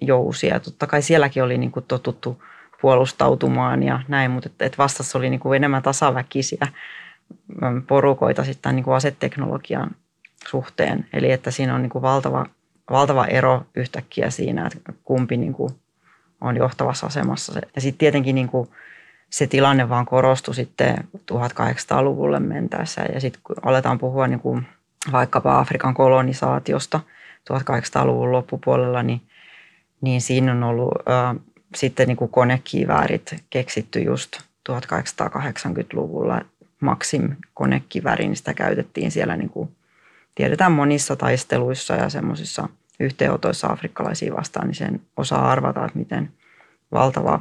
jousia. 0.00 0.60
Totta 0.60 0.86
kai 0.86 1.02
sielläkin 1.02 1.42
oli 1.42 1.58
niin 1.58 1.72
kuin 1.72 1.84
totuttu 1.88 2.42
puolustautumaan 2.82 3.82
ja 3.82 4.00
näin, 4.08 4.30
mutta 4.30 4.48
et, 4.48 4.62
et 4.62 4.78
vastassa 4.78 5.18
oli 5.18 5.30
niin 5.30 5.40
kuin 5.40 5.56
enemmän 5.56 5.82
tasaväkisiä 5.82 6.66
mm, 7.60 7.82
porukoita 7.82 8.44
sitten 8.44 8.76
niin 8.76 8.84
kuin 8.84 8.94
aseteknologian 8.94 9.90
suhteen. 10.48 11.06
Eli 11.12 11.32
että 11.32 11.50
siinä 11.50 11.74
on 11.74 11.82
niin 11.82 11.90
kuin 11.90 12.02
valtava, 12.02 12.46
valtava 12.90 13.26
ero 13.26 13.66
yhtäkkiä 13.74 14.30
siinä, 14.30 14.66
että 14.66 14.92
kumpi 15.04 15.36
niin 15.36 15.52
kuin 15.52 15.70
on 16.40 16.56
johtavassa 16.56 17.06
asemassa. 17.06 17.60
Ja 17.74 17.80
sitten 17.80 17.98
tietenkin 17.98 18.34
niin 18.34 18.48
kuin 18.48 18.68
se 19.30 19.46
tilanne 19.46 19.88
vaan 19.88 20.06
korostui 20.06 20.54
sitten 20.54 20.96
1800-luvulle 21.32 22.40
mentäessä. 22.40 23.02
Ja 23.14 23.20
sitten 23.20 23.42
kun 23.44 23.56
aletaan 23.62 23.98
puhua 23.98 24.26
niin 24.26 24.40
kuin 24.40 24.66
vaikkapa 25.12 25.58
Afrikan 25.58 25.94
kolonisaatiosta 25.94 27.00
1800-luvun 27.52 28.32
loppupuolella, 28.32 29.02
niin, 29.02 29.20
niin 30.00 30.20
siinä 30.20 30.52
on 30.52 30.62
ollut 30.62 30.92
sitten 31.74 32.08
niin 32.08 32.16
kuin 32.16 32.30
konekiväärit 32.30 33.34
keksitty 33.50 34.00
just 34.00 34.38
1880-luvulla. 34.70 36.40
Maxim 36.80 37.36
konekivääri, 37.54 38.24
niin 38.24 38.36
sitä 38.36 38.54
käytettiin 38.54 39.10
siellä 39.10 39.36
niin 39.36 39.50
kuin, 39.50 39.76
tiedetään 40.34 40.72
monissa 40.72 41.16
taisteluissa 41.16 41.94
ja 41.94 42.08
semmoisissa 42.08 42.68
yhteenotoissa 43.00 43.66
afrikkalaisia 43.66 44.34
vastaan, 44.34 44.66
niin 44.66 44.74
sen 44.74 45.00
osaa 45.16 45.50
arvata, 45.50 45.84
että 45.84 45.98
miten 45.98 46.32
valtava 46.92 47.40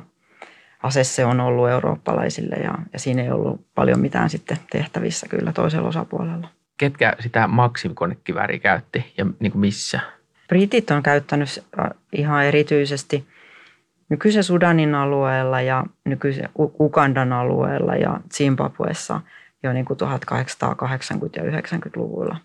ase 0.83 1.03
se 1.03 1.25
on 1.25 1.39
ollut 1.39 1.69
eurooppalaisille 1.69 2.55
ja, 2.55 2.77
ja 2.93 2.99
siinä 2.99 3.23
ei 3.23 3.31
ollut 3.31 3.65
paljon 3.75 3.99
mitään 3.99 4.29
sitten 4.29 4.57
tehtävissä 4.71 5.27
kyllä 5.27 5.53
toisella 5.53 5.87
osapuolella. 5.87 6.47
Ketkä 6.77 7.13
sitä 7.19 7.47
Maxim-konekivääriä 7.47 8.59
käytti 8.59 9.13
ja 9.17 9.25
niin 9.39 9.51
kuin 9.51 9.59
missä? 9.59 9.99
Britit 10.47 10.91
on 10.91 11.03
käyttänyt 11.03 11.63
äh, 11.79 11.89
ihan 12.13 12.45
erityisesti 12.45 13.27
nykyisen 14.11 14.43
Sudanin 14.43 14.95
alueella 14.95 15.61
ja 15.61 15.85
nykyisen 16.05 16.49
Ugandan 16.55 17.33
alueella 17.33 17.95
ja 17.95 18.19
Zimbabwessa 18.33 19.21
jo 19.63 19.73
niin 19.73 19.85
kuin 19.85 19.99
1880- 20.01 20.05
ja 21.35 21.43
90-luvulla. 21.43 22.37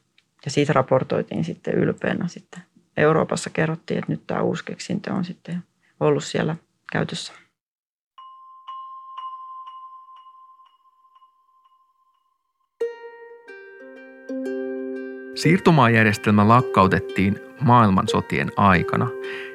Ja 0.45 0.51
siitä 0.51 0.73
raportoitiin 0.73 1.45
sitten 1.45 1.75
ylpeänä 1.75 2.29
sitten. 2.29 2.63
Euroopassa 2.97 3.51
kerrottiin, 3.51 3.99
että 3.99 4.13
nyt 4.13 4.27
tämä 4.27 4.43
uusi 4.43 4.65
keksintö 4.65 5.13
on 5.13 5.25
sitten 5.25 5.63
ollut 6.01 6.25
siellä 6.25 6.57
käytössä. 6.93 7.33
Siirtomaajärjestelmä 15.35 16.49
lakkautettiin 16.49 17.41
maailmansotien 17.61 18.53
aikana. 18.57 19.11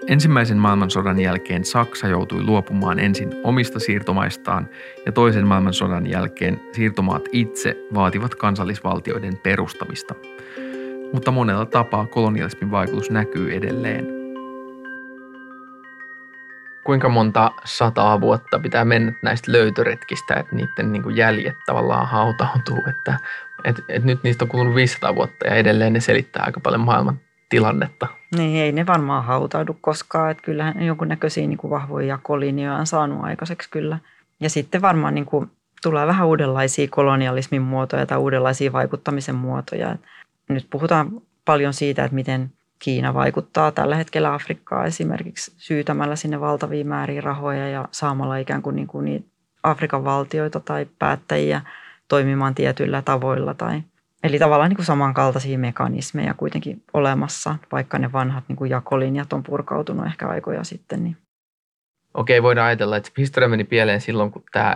Ensimmäisen 0.07 0.57
maailmansodan 0.57 1.19
jälkeen 1.19 1.65
Saksa 1.65 2.07
joutui 2.07 2.43
luopumaan 2.43 2.99
ensin 2.99 3.29
omista 3.43 3.79
siirtomaistaan 3.79 4.69
ja 5.05 5.11
toisen 5.11 5.47
maailmansodan 5.47 6.07
jälkeen 6.07 6.61
siirtomaat 6.71 7.23
itse 7.31 7.75
vaativat 7.93 8.35
kansallisvaltioiden 8.35 9.37
perustamista. 9.37 10.15
Mutta 11.13 11.31
monella 11.31 11.65
tapaa 11.65 12.07
kolonialismin 12.07 12.71
vaikutus 12.71 13.11
näkyy 13.11 13.53
edelleen– 13.53 14.07
kuinka 16.83 17.09
monta 17.09 17.51
sataa 17.65 18.21
vuotta 18.21 18.59
pitää 18.59 18.85
mennä 18.85 19.13
näistä 19.21 19.51
löytöretkistä, 19.51 20.33
että 20.33 20.55
niiden 20.55 20.91
niin 20.91 21.03
kuin 21.03 21.15
jäljet 21.15 21.55
tavallaan 21.65 22.07
hautautuu. 22.07 22.83
Että, 22.89 23.19
et, 23.63 23.83
et 23.89 24.03
nyt 24.03 24.23
niistä 24.23 24.45
on 24.45 24.49
kulunut 24.49 24.75
500 24.75 25.15
vuotta 25.15 25.47
ja 25.47 25.55
edelleen 25.55 25.93
ne 25.93 25.99
selittää 25.99 26.43
aika 26.45 26.59
paljon 26.59 26.81
maailman 26.81 27.19
tilannetta. 27.51 28.07
Niin, 28.37 28.63
ei 28.63 28.71
ne 28.71 28.85
varmaan 28.87 29.23
hautaudu 29.23 29.77
koskaan. 29.81 30.31
Että 30.31 30.43
kyllähän 30.43 30.83
jonkunnäköisiä 30.83 31.47
niin 31.47 31.57
kuin 31.57 31.71
vahvoja 31.71 32.07
jakolinjoja 32.07 32.77
on 32.77 32.87
saanut 32.87 33.23
aikaiseksi 33.23 33.69
kyllä. 33.69 33.99
Ja 34.39 34.49
sitten 34.49 34.81
varmaan 34.81 35.15
niin 35.15 35.25
kuin 35.25 35.51
tulee 35.81 36.07
vähän 36.07 36.27
uudenlaisia 36.27 36.87
kolonialismin 36.87 37.61
muotoja 37.61 38.05
tai 38.05 38.17
uudenlaisia 38.17 38.73
vaikuttamisen 38.73 39.35
muotoja. 39.35 39.95
Nyt 40.49 40.67
puhutaan 40.69 41.21
paljon 41.45 41.73
siitä, 41.73 42.03
että 42.03 42.15
miten– 42.15 42.51
Kiina 42.83 43.13
vaikuttaa 43.13 43.71
tällä 43.71 43.95
hetkellä 43.95 44.33
Afrikkaa 44.33 44.85
esimerkiksi 44.85 45.53
syytämällä 45.57 46.15
sinne 46.15 46.39
valtavia 46.39 46.85
määriä 46.85 47.21
rahoja 47.21 47.69
ja 47.69 47.87
saamalla 47.91 48.37
ikään 48.37 48.61
kuin, 48.61 48.75
niin 48.75 48.87
kuin 48.87 49.05
niitä 49.05 49.27
Afrikan 49.63 50.03
valtioita 50.03 50.59
tai 50.59 50.87
päättäjiä 50.99 51.61
toimimaan 52.07 52.55
tietyillä 52.55 53.01
tavoilla. 53.01 53.53
Tai, 53.53 53.83
eli 54.23 54.39
tavallaan 54.39 54.69
niin 54.69 54.75
kuin 54.75 54.85
samankaltaisia 54.85 55.59
mekanismeja 55.59 56.33
kuitenkin 56.33 56.83
olemassa, 56.93 57.55
vaikka 57.71 57.99
ne 57.99 58.11
vanhat 58.11 58.43
niin 58.47 58.55
kuin 58.55 58.71
jakolinjat 58.71 59.33
on 59.33 59.43
purkautunut 59.43 60.05
ehkä 60.05 60.27
aikoja 60.27 60.63
sitten. 60.63 61.03
Niin. 61.03 61.17
Okei, 62.13 62.43
voidaan 62.43 62.67
ajatella, 62.67 62.97
että 62.97 63.11
historia 63.17 63.49
meni 63.49 63.63
pieleen 63.63 64.01
silloin, 64.01 64.31
kun 64.31 64.43
tämä 64.51 64.75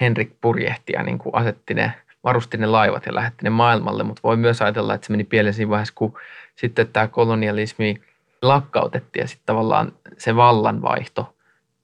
Henrik 0.00 0.30
purjehti 0.40 0.92
ja 0.92 1.02
niin 1.02 1.18
kuin 1.18 1.34
asetti 1.34 1.74
ne, 1.74 1.92
varusti 2.24 2.56
ne 2.56 2.66
laivat 2.66 3.06
ja 3.06 3.14
lähetti 3.14 3.44
ne 3.44 3.50
maailmalle, 3.50 4.02
mutta 4.02 4.20
voi 4.24 4.36
myös 4.36 4.62
ajatella, 4.62 4.94
että 4.94 5.06
se 5.06 5.12
meni 5.12 5.24
pieleen 5.24 5.54
siinä 5.54 5.70
vaiheessa, 5.70 5.94
kun 5.96 6.18
sitten 6.56 6.88
tämä 6.88 7.08
kolonialismi 7.08 8.02
lakkautettiin 8.42 9.22
ja 9.22 9.28
sitten 9.28 9.46
tavallaan 9.46 9.92
se 10.18 10.36
vallanvaihto 10.36 11.36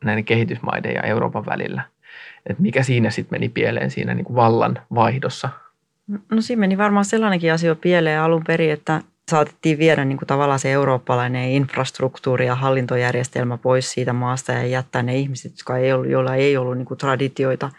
näiden 0.05 0.24
kehitysmaiden 0.24 0.95
ja 0.95 1.03
Euroopan 1.03 1.47
välillä. 1.47 1.82
että 2.47 2.62
mikä 2.62 2.82
siinä 2.82 3.11
sitten 3.11 3.34
meni 3.34 3.49
pieleen 3.49 3.90
siinä 3.90 4.14
niin 4.14 4.24
kuin 4.24 4.36
vallan 4.36 4.82
vaihdossa? 4.95 5.49
No 6.07 6.40
siinä 6.40 6.61
meni 6.61 6.78
varmaan 6.78 7.05
sellainenkin 7.05 7.53
asia 7.53 7.74
pieleen 7.74 8.20
alun 8.20 8.44
perin, 8.46 8.72
että 8.72 9.00
saatettiin 9.30 9.78
viedä 9.78 10.05
niin 10.05 10.18
kuin 10.18 10.26
tavallaan 10.26 10.59
se 10.59 10.72
eurooppalainen 10.72 11.50
infrastruktuuri 11.50 12.46
ja 12.46 12.55
hallintojärjestelmä 12.55 13.59
pois 13.59 13.92
siitä 13.92 14.12
maasta 14.12 14.53
ja 14.53 14.66
jättää 14.66 15.03
ne 15.03 15.16
ihmiset, 15.16 15.53
jotka 15.53 15.76
ei 15.76 15.92
ollut, 15.92 16.11
joilla 16.11 16.34
ei 16.34 16.57
ollut 16.57 16.76
niin 16.76 16.86
kuin 16.86 16.98
traditioita 16.98 17.70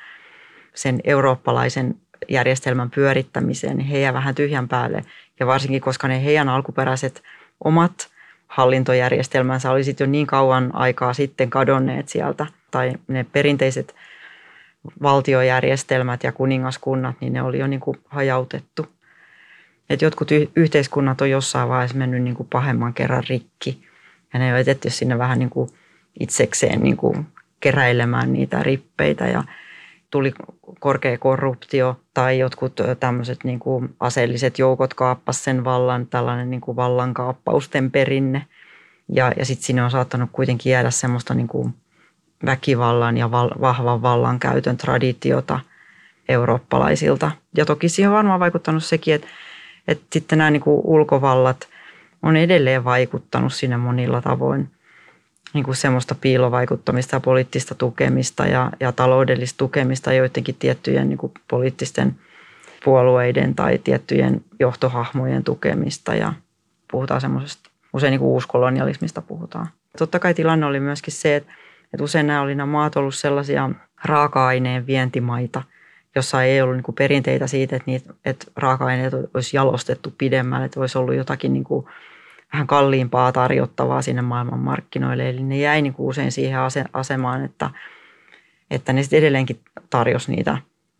sen 0.75 0.99
eurooppalaisen 1.03 1.95
järjestelmän 2.29 2.91
pyörittämiseen, 2.91 3.77
niin 3.77 3.87
he 3.87 4.13
vähän 4.13 4.35
tyhjän 4.35 4.67
päälle. 4.67 5.05
Ja 5.39 5.47
varsinkin, 5.47 5.81
koska 5.81 6.07
ne 6.07 6.23
heidän 6.23 6.49
alkuperäiset 6.49 7.23
omat 7.63 8.09
hallintojärjestelmänsä 8.47 9.71
olisit 9.71 9.99
jo 9.99 10.05
niin 10.05 10.27
kauan 10.27 10.75
aikaa 10.75 11.13
sitten 11.13 11.49
kadonneet 11.49 12.09
sieltä, 12.09 12.45
tai 12.71 12.93
ne 13.07 13.25
perinteiset 13.31 13.95
valtiojärjestelmät 15.01 16.23
ja 16.23 16.31
kuningaskunnat, 16.31 17.15
niin 17.21 17.33
ne 17.33 17.41
oli 17.41 17.59
jo 17.59 17.67
niin 17.67 17.79
kuin 17.79 17.97
hajautettu. 18.05 18.85
Et 19.89 20.01
jotkut 20.01 20.31
y- 20.31 20.47
yhteiskunnat 20.55 21.21
on 21.21 21.29
jossain 21.29 21.69
vaiheessa 21.69 21.97
mennyt 21.97 22.23
niin 22.23 22.35
kuin 22.35 22.49
pahemman 22.51 22.93
kerran 22.93 23.23
rikki, 23.29 23.87
ja 24.33 24.39
ne 24.39 24.53
on 24.53 24.59
jätetty 24.59 24.89
sinne 24.89 25.17
vähän 25.17 25.39
niin 25.39 25.49
kuin 25.49 25.69
itsekseen 26.19 26.83
niin 26.83 26.97
kuin 26.97 27.27
keräilemään 27.59 28.33
niitä 28.33 28.63
rippeitä, 28.63 29.27
ja 29.27 29.43
tuli 30.11 30.33
korkea 30.79 31.17
korruptio 31.17 31.99
tai 32.13 32.39
jotkut 32.39 32.73
tämmöiset 32.99 33.43
niin 33.43 33.59
kuin 33.59 33.95
aseelliset 33.99 34.59
joukot 34.59 34.93
kaappas 34.93 35.43
sen 35.43 35.63
vallan, 35.63 36.07
tällainen 36.07 36.49
niin 36.49 36.61
kuin 36.61 36.75
vallankaappausten 36.75 37.91
perinne. 37.91 38.45
Ja, 39.09 39.31
ja 39.37 39.45
sitten 39.45 39.65
sinne 39.65 39.83
on 39.83 39.91
saattanut 39.91 40.29
kuitenkin 40.31 40.71
jäädä 40.71 40.91
semmoista 40.91 41.33
niin 41.33 41.47
kuin 41.47 41.73
väkivallan 42.45 43.17
ja 43.17 43.31
val, 43.31 43.49
vahvan 43.61 44.01
vallankäytön 44.01 44.77
traditiota 44.77 45.59
eurooppalaisilta. 46.29 47.31
Ja 47.57 47.65
toki 47.65 47.89
siihen 47.89 48.09
on 48.09 48.15
varmaan 48.15 48.39
vaikuttanut 48.39 48.83
sekin, 48.83 49.15
että, 49.15 49.27
että 49.87 50.05
sitten 50.11 50.37
nämä 50.37 50.51
niin 50.51 50.61
kuin 50.61 50.81
ulkovallat 50.83 51.67
on 52.23 52.35
edelleen 52.35 52.83
vaikuttanut 52.83 53.53
sinne 53.53 53.77
monilla 53.77 54.21
tavoin– 54.21 54.69
niin 55.53 55.63
kuin 55.63 55.75
semmoista 55.75 56.15
piilovaikuttamista 56.15 57.15
ja 57.15 57.19
poliittista 57.19 57.75
tukemista 57.75 58.45
ja, 58.45 58.71
ja 58.79 58.91
taloudellista 58.91 59.57
tukemista 59.57 60.13
joidenkin 60.13 60.55
tiettyjen 60.59 61.09
niin 61.09 61.17
kuin 61.17 61.31
poliittisten 61.47 62.15
puolueiden 62.83 63.55
tai 63.55 63.77
tiettyjen 63.77 64.41
johtohahmojen 64.59 65.43
tukemista 65.43 66.15
ja 66.15 66.33
puhutaan 66.91 67.21
semmoisesta, 67.21 67.69
usein 67.93 68.11
niin 68.11 68.19
kuin 68.19 68.29
uuskolonialismista 68.29 69.21
puhutaan. 69.21 69.67
Totta 69.97 70.19
kai 70.19 70.33
tilanne 70.33 70.65
oli 70.65 70.79
myöskin 70.79 71.13
se, 71.13 71.35
että, 71.35 71.53
että 71.93 72.03
usein 72.03 72.27
nämä 72.27 72.41
oli 72.41 72.55
nämä 72.55 72.71
maat 72.71 72.95
ollut 72.95 73.15
sellaisia 73.15 73.69
raaka-aineen 74.05 74.87
vientimaita, 74.87 75.63
jossa 76.15 76.43
ei 76.43 76.61
ollut 76.61 76.75
niin 76.75 76.95
perinteitä 76.95 77.47
siitä, 77.47 77.75
että, 77.75 77.91
niitä, 77.91 78.13
että 78.25 78.45
raaka-aineet 78.55 79.13
olisi 79.33 79.57
jalostettu 79.57 80.13
pidemmälle, 80.17 80.65
että 80.65 80.79
olisi 80.79 80.97
ollut 80.97 81.15
jotakin 81.15 81.53
niin 81.53 81.63
kuin 81.63 81.85
vähän 82.53 82.67
kalliimpaa 82.67 83.31
tarjottavaa 83.31 84.01
sinne 84.01 84.21
maailmanmarkkinoille. 84.21 85.29
Eli 85.29 85.43
ne 85.43 85.57
jäi 85.57 85.81
niin 85.81 85.93
kuin 85.93 86.09
usein 86.09 86.31
siihen 86.31 86.59
asemaan, 86.93 87.45
että, 87.45 87.69
että 88.71 88.93
ne 88.93 89.03
sitten 89.03 89.19
edelleenkin 89.19 89.59
tarjosi 89.89 90.31
niitä 90.31 90.57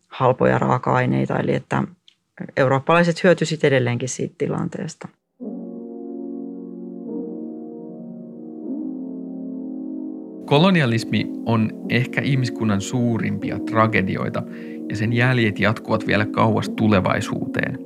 halpoja 0.08 0.60
raaka-aineita, 0.60 1.40
eli 1.40 1.56
että 1.56 1.84
eurooppalaiset 2.58 3.24
hyötyisivät 3.24 3.64
edelleenkin 3.64 4.10
siitä 4.10 4.36
tilanteesta. 4.38 5.08
Kolonialismi 10.54 11.32
on 11.46 11.70
ehkä 11.90 12.22
ihmiskunnan 12.22 12.82
suurimpia 12.82 13.60
tragedioita 13.60 14.44
ja 14.90 14.96
sen 14.96 15.14
jäljet 15.14 15.60
jatkuvat 15.60 16.08
vielä 16.08 16.26
kauas 16.26 16.70
tulevaisuuteen. 16.70 17.80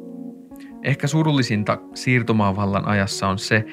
Ehkä 0.83 1.07
surullisinta 1.07 1.77
siirtomaavallan 1.93 2.87
ajassa 2.87 3.27
on 3.27 3.37
se, 3.39 3.65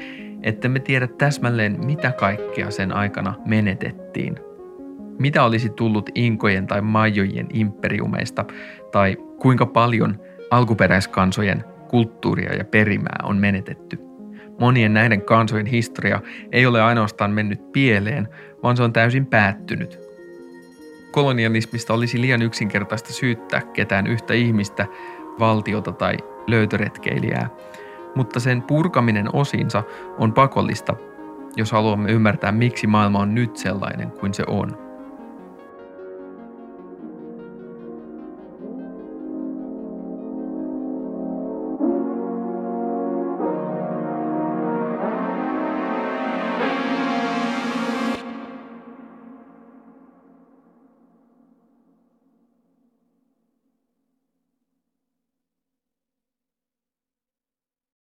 että 0.42 0.68
me 0.68 0.80
tiedä 0.80 1.06
täsmälleen 1.06 1.84
mitä 1.86 2.12
kaikkea 2.12 2.70
sen 2.70 2.92
aikana 2.92 3.34
menetettiin. 3.46 4.36
Mitä 5.18 5.44
olisi 5.44 5.68
tullut 5.68 6.10
inkojen 6.14 6.66
tai 6.66 6.80
majojen 6.80 7.46
imperiumeista 7.52 8.44
tai 8.92 9.16
kuinka 9.40 9.66
paljon 9.66 10.20
alkuperäiskansojen 10.50 11.64
kulttuuria 11.88 12.54
ja 12.54 12.64
perimää 12.64 13.18
on 13.22 13.36
menetetty. 13.36 14.13
Monien 14.60 14.94
näiden 14.94 15.22
kansojen 15.22 15.66
historia 15.66 16.20
ei 16.52 16.66
ole 16.66 16.82
ainoastaan 16.82 17.30
mennyt 17.30 17.72
pieleen, 17.72 18.28
vaan 18.62 18.76
se 18.76 18.82
on 18.82 18.92
täysin 18.92 19.26
päättynyt. 19.26 19.98
Kolonialismista 21.10 21.94
olisi 21.94 22.20
liian 22.20 22.42
yksinkertaista 22.42 23.12
syyttää 23.12 23.60
ketään 23.60 24.06
yhtä 24.06 24.34
ihmistä, 24.34 24.86
valtiota 25.38 25.92
tai 25.92 26.16
löytöretkeilijää, 26.46 27.48
mutta 28.14 28.40
sen 28.40 28.62
purkaminen 28.62 29.34
osinsa 29.34 29.82
on 30.18 30.32
pakollista, 30.32 30.96
jos 31.56 31.72
haluamme 31.72 32.10
ymmärtää, 32.10 32.52
miksi 32.52 32.86
maailma 32.86 33.18
on 33.18 33.34
nyt 33.34 33.56
sellainen 33.56 34.10
kuin 34.10 34.34
se 34.34 34.44
on. 34.46 34.83